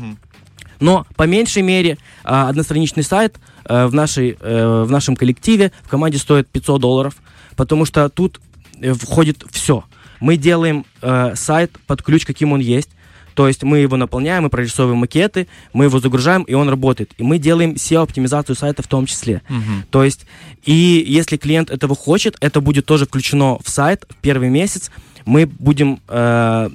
Но 0.81 1.07
по 1.16 1.25
меньшей 1.25 1.62
мере 1.62 1.99
а, 2.25 2.49
одностраничный 2.49 3.03
сайт 3.03 3.37
э, 3.64 3.87
в, 3.87 3.94
нашей, 3.94 4.37
э, 4.40 4.85
в 4.87 4.90
нашем 4.90 5.16
коллективе 5.16 5.73
в 5.83 5.88
команде 5.88 6.18
стоит 6.18 6.49
500 6.49 6.81
долларов, 6.81 7.16
потому 7.57 7.85
что 7.85 8.09
тут 8.09 8.38
э, 8.38 8.48
входит 8.95 9.45
все. 9.51 9.85
Мы 10.21 10.37
делаем 10.37 10.85
э, 11.03 11.35
сайт 11.35 11.73
под 11.87 12.03
ключ, 12.03 12.25
каким 12.25 12.53
он 12.53 12.61
есть. 12.61 12.91
То 13.35 13.47
есть 13.47 13.62
мы 13.62 13.79
его 13.79 13.97
наполняем, 13.97 14.43
мы 14.43 14.51
прорисовываем 14.51 14.99
макеты, 14.99 15.47
мы 15.73 15.85
его 15.85 16.01
загружаем, 16.01 16.43
и 16.43 16.55
он 16.55 16.69
работает. 16.69 17.12
И 17.19 17.23
мы 17.23 17.38
делаем 17.38 17.75
SEO-оптимизацию 17.75 18.57
сайта 18.57 18.83
в 18.83 18.88
том 18.88 19.07
числе. 19.07 19.43
Мгм. 19.49 19.85
То 19.91 20.03
есть, 20.03 20.27
и 20.64 21.05
если 21.07 21.37
клиент 21.37 21.71
этого 21.71 21.95
хочет, 21.95 22.37
это 22.41 22.61
будет 22.61 22.87
тоже 22.87 23.07
включено 23.07 23.59
в 23.64 23.71
сайт 23.71 24.07
в 24.09 24.17
первый 24.17 24.49
месяц. 24.49 24.91
Мы 25.25 25.47
будем 25.47 26.01
э, 26.09 26.69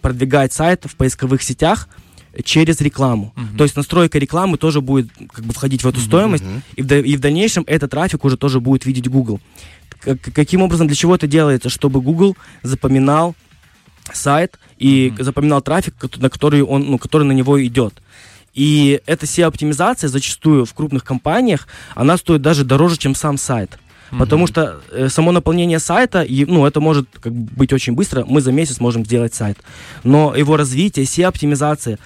продвигать 0.00 0.54
сайт 0.54 0.86
в 0.86 0.96
поисковых 0.96 1.42
сетях 1.42 1.86
через 2.44 2.80
рекламу. 2.80 3.32
То 3.56 3.64
есть 3.64 3.76
настройка 3.76 4.18
рекламы 4.18 4.58
тоже 4.58 4.80
будет 4.80 5.08
как 5.32 5.44
бы 5.44 5.52
входить 5.52 5.82
в 5.84 5.88
эту 5.88 6.00
стоимость, 6.00 6.44
и, 6.76 6.82
в, 6.82 6.92
и 6.92 7.16
в 7.16 7.20
дальнейшем 7.20 7.64
этот 7.66 7.90
трафик 7.90 8.24
уже 8.24 8.36
тоже 8.36 8.60
будет 8.60 8.86
видеть 8.86 9.08
Google. 9.08 9.40
К- 10.00 10.16
каким 10.16 10.62
образом, 10.62 10.86
для 10.86 10.96
чего 10.96 11.14
это 11.14 11.26
делается? 11.26 11.68
Чтобы 11.68 12.00
Google 12.00 12.36
запоминал 12.62 13.34
сайт 14.12 14.58
и 14.78 15.12
запоминал 15.18 15.62
трафик, 15.62 15.94
на 16.16 16.30
который 16.30 16.62
он, 16.62 16.82
ну, 16.90 16.98
который 16.98 17.24
на 17.24 17.32
него 17.32 17.64
идет. 17.64 17.94
И 18.54 19.00
эта 19.06 19.26
SEO-оптимизация 19.26 20.08
зачастую 20.08 20.64
в 20.64 20.72
крупных 20.72 21.04
компаниях, 21.04 21.68
она 21.94 22.16
стоит 22.16 22.42
даже 22.42 22.64
дороже, 22.64 22.96
чем 22.96 23.14
сам 23.14 23.36
сайт. 23.36 23.78
Потому 24.18 24.46
что 24.46 24.80
э, 24.92 25.08
само 25.08 25.32
наполнение 25.32 25.80
сайта, 25.80 26.22
и, 26.22 26.44
ну, 26.44 26.64
это 26.64 26.80
может 26.80 27.08
как 27.20 27.32
бы, 27.32 27.50
быть 27.56 27.72
очень 27.72 27.94
быстро, 27.94 28.24
мы 28.24 28.40
за 28.40 28.52
месяц 28.52 28.80
можем 28.80 29.04
сделать 29.04 29.34
сайт. 29.34 29.58
Но 30.04 30.34
его 30.34 30.56
развитие, 30.56 31.04
SEO-оптимизация 31.04 31.98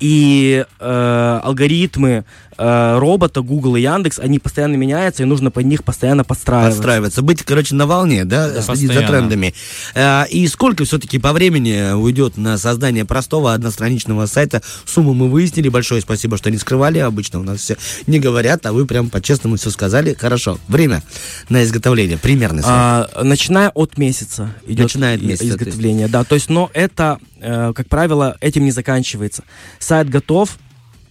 и 0.00 0.64
э, 0.78 1.40
алгоритмы 1.42 2.24
э, 2.56 2.98
робота, 2.98 3.40
Google 3.42 3.76
и 3.76 3.82
Яндекс, 3.82 4.18
они 4.18 4.38
постоянно 4.38 4.76
меняются, 4.76 5.22
и 5.22 5.26
нужно 5.26 5.50
под 5.50 5.64
них 5.66 5.84
постоянно 5.84 6.24
подстраиваться. 6.24 6.76
Подстраиваться, 6.76 7.22
быть, 7.22 7.42
короче, 7.42 7.74
на 7.74 7.86
волне, 7.86 8.24
да, 8.24 8.48
следить 8.48 8.64
за 8.64 8.72
постоянно. 8.72 9.06
трендами. 9.08 9.54
А, 9.94 10.24
И 10.24 10.46
сколько 10.48 10.84
все-таки 10.84 11.18
по 11.18 11.32
времени 11.32 11.92
уйдет 11.94 12.36
на 12.36 12.58
создание 12.58 13.04
простого 13.04 13.52
одностраничного 13.54 14.26
сайта? 14.26 14.62
Сумму 14.84 15.14
мы 15.14 15.28
выяснили. 15.28 15.68
Большое 15.68 16.00
спасибо, 16.00 16.36
что 16.36 16.50
не 16.50 16.58
скрывали. 16.58 16.98
Обычно 16.98 17.40
у 17.40 17.42
нас 17.42 17.60
все 17.60 17.76
не 18.06 18.18
говорят, 18.18 18.64
а 18.66 18.72
вы 18.72 18.86
прям 18.86 19.10
по-честному 19.10 19.56
все 19.56 19.70
сказали. 19.70 20.14
Хорошо. 20.14 20.58
Время 20.68 21.02
на 21.48 21.64
изготовление. 21.64 22.18
Примерный 22.18 22.62
срок. 22.62 22.72
А, 22.74 23.08
начиная 23.22 23.70
от 23.70 23.98
месяца 23.98 24.54
идет 24.66 24.84
Начиная 24.84 25.16
от 25.16 25.22
месяца, 25.22 25.48
изготовление, 25.48 26.08
да. 26.08 26.24
То 26.24 26.34
есть, 26.34 26.48
но 26.48 26.70
это, 26.74 27.18
э, 27.40 27.72
как 27.74 27.88
правило, 27.88 28.36
этим 28.40 28.64
не 28.64 28.70
заканчивается. 28.70 29.42
Сайт 29.78 30.08
готов, 30.08 30.58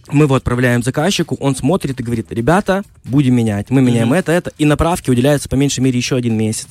мы 0.08 0.24
его 0.24 0.34
отправляем 0.34 0.82
заказчику, 0.82 1.36
он 1.40 1.56
смотрит 1.56 1.98
и 2.00 2.02
говорит, 2.02 2.30
ребята, 2.30 2.82
будем 3.04 3.34
менять, 3.34 3.70
мы 3.70 3.82
меняем 3.82 4.12
это, 4.12 4.32
это, 4.32 4.52
и 4.58 4.64
направки 4.64 5.10
уделяются 5.10 5.48
по 5.48 5.54
меньшей 5.54 5.80
мере 5.80 5.98
еще 5.98 6.16
один 6.16 6.36
месяц. 6.36 6.68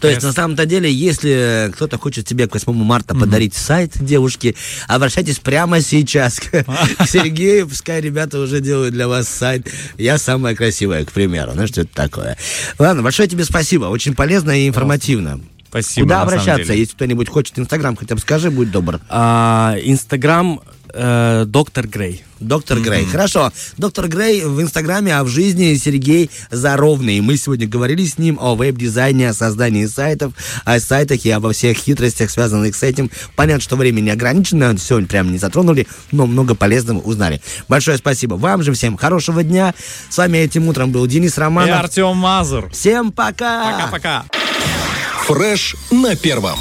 То 0.00 0.08
есть, 0.08 0.22
на 0.22 0.32
самом-то 0.32 0.66
деле, 0.66 0.92
если 0.92 1.70
кто-то 1.72 1.98
хочет 1.98 2.26
тебе 2.26 2.46
к 2.46 2.54
8 2.54 2.72
марта 2.72 3.14
подарить 3.14 3.54
сайт 3.54 3.92
девушки, 3.94 4.56
обращайтесь 4.86 5.38
прямо 5.38 5.80
сейчас 5.80 6.40
к 6.40 6.64
к 6.98 7.06
Сергею, 7.06 7.68
пускай 7.68 8.00
ребята 8.00 8.38
уже 8.38 8.60
делают 8.60 8.94
для 8.94 9.08
вас 9.08 9.28
сайт. 9.28 9.68
Я 9.96 10.18
самая 10.18 10.54
красивая, 10.54 11.04
к 11.04 11.12
примеру. 11.12 11.52
Ну, 11.54 11.66
что 11.66 11.82
это 11.82 11.94
такое? 11.94 12.36
Ладно, 12.78 13.02
большое 13.02 13.28
тебе 13.28 13.44
спасибо. 13.44 13.86
Очень 13.86 14.14
полезно 14.14 14.50
и 14.50 14.68
информативно. 14.68 15.40
Спасибо, 15.68 16.04
Куда 16.06 16.22
обращаться? 16.22 16.72
Если 16.72 16.94
кто-нибудь 16.94 17.28
хочет 17.28 17.58
Инстаграм, 17.58 17.94
хотя 17.94 18.14
бы 18.14 18.20
скажи, 18.20 18.50
будь 18.50 18.70
добр. 18.70 19.00
А, 19.08 19.76
Инстаграм 19.82 20.60
э, 20.92 21.44
доктор 21.46 21.86
Грей. 21.86 22.24
Доктор 22.40 22.80
Грей. 22.80 23.04
Хорошо. 23.04 23.52
Доктор 23.76 24.08
Грей 24.08 24.44
в 24.44 24.60
Инстаграме, 24.62 25.16
а 25.16 25.24
в 25.24 25.28
жизни 25.28 25.74
Сергей 25.74 26.30
Заровный. 26.50 27.20
Мы 27.20 27.36
сегодня 27.36 27.66
говорили 27.66 28.04
с 28.04 28.18
ним 28.18 28.38
о 28.40 28.54
веб-дизайне, 28.54 29.30
о 29.30 29.34
создании 29.34 29.86
сайтов, 29.86 30.32
о 30.64 30.78
сайтах 30.78 31.24
и 31.24 31.30
обо 31.30 31.52
всех 31.52 31.76
хитростях, 31.78 32.30
связанных 32.30 32.76
с 32.76 32.82
этим. 32.82 33.10
Понятно, 33.34 33.62
что 33.62 33.76
время 33.76 34.00
не 34.00 34.10
ограничено, 34.10 34.76
сегодня 34.78 35.08
прям 35.08 35.32
не 35.32 35.38
затронули, 35.38 35.86
но 36.12 36.26
много 36.26 36.54
полезного 36.54 37.00
узнали. 37.00 37.40
Большое 37.66 37.98
спасибо 37.98 38.34
вам 38.34 38.62
же 38.62 38.72
всем. 38.72 38.96
Хорошего 38.96 39.42
дня. 39.42 39.74
С 40.08 40.18
вами 40.18 40.38
этим 40.38 40.68
утром 40.68 40.92
был 40.92 41.06
Денис 41.06 41.36
И 41.36 41.40
Романов. 41.40 41.80
Артем 41.80 42.16
Мазур. 42.16 42.70
Всем 42.70 43.10
пока! 43.10 43.72
Пока-пока. 43.72 44.24
Фреш 45.26 45.76
на 45.90 46.16
первом. 46.16 46.58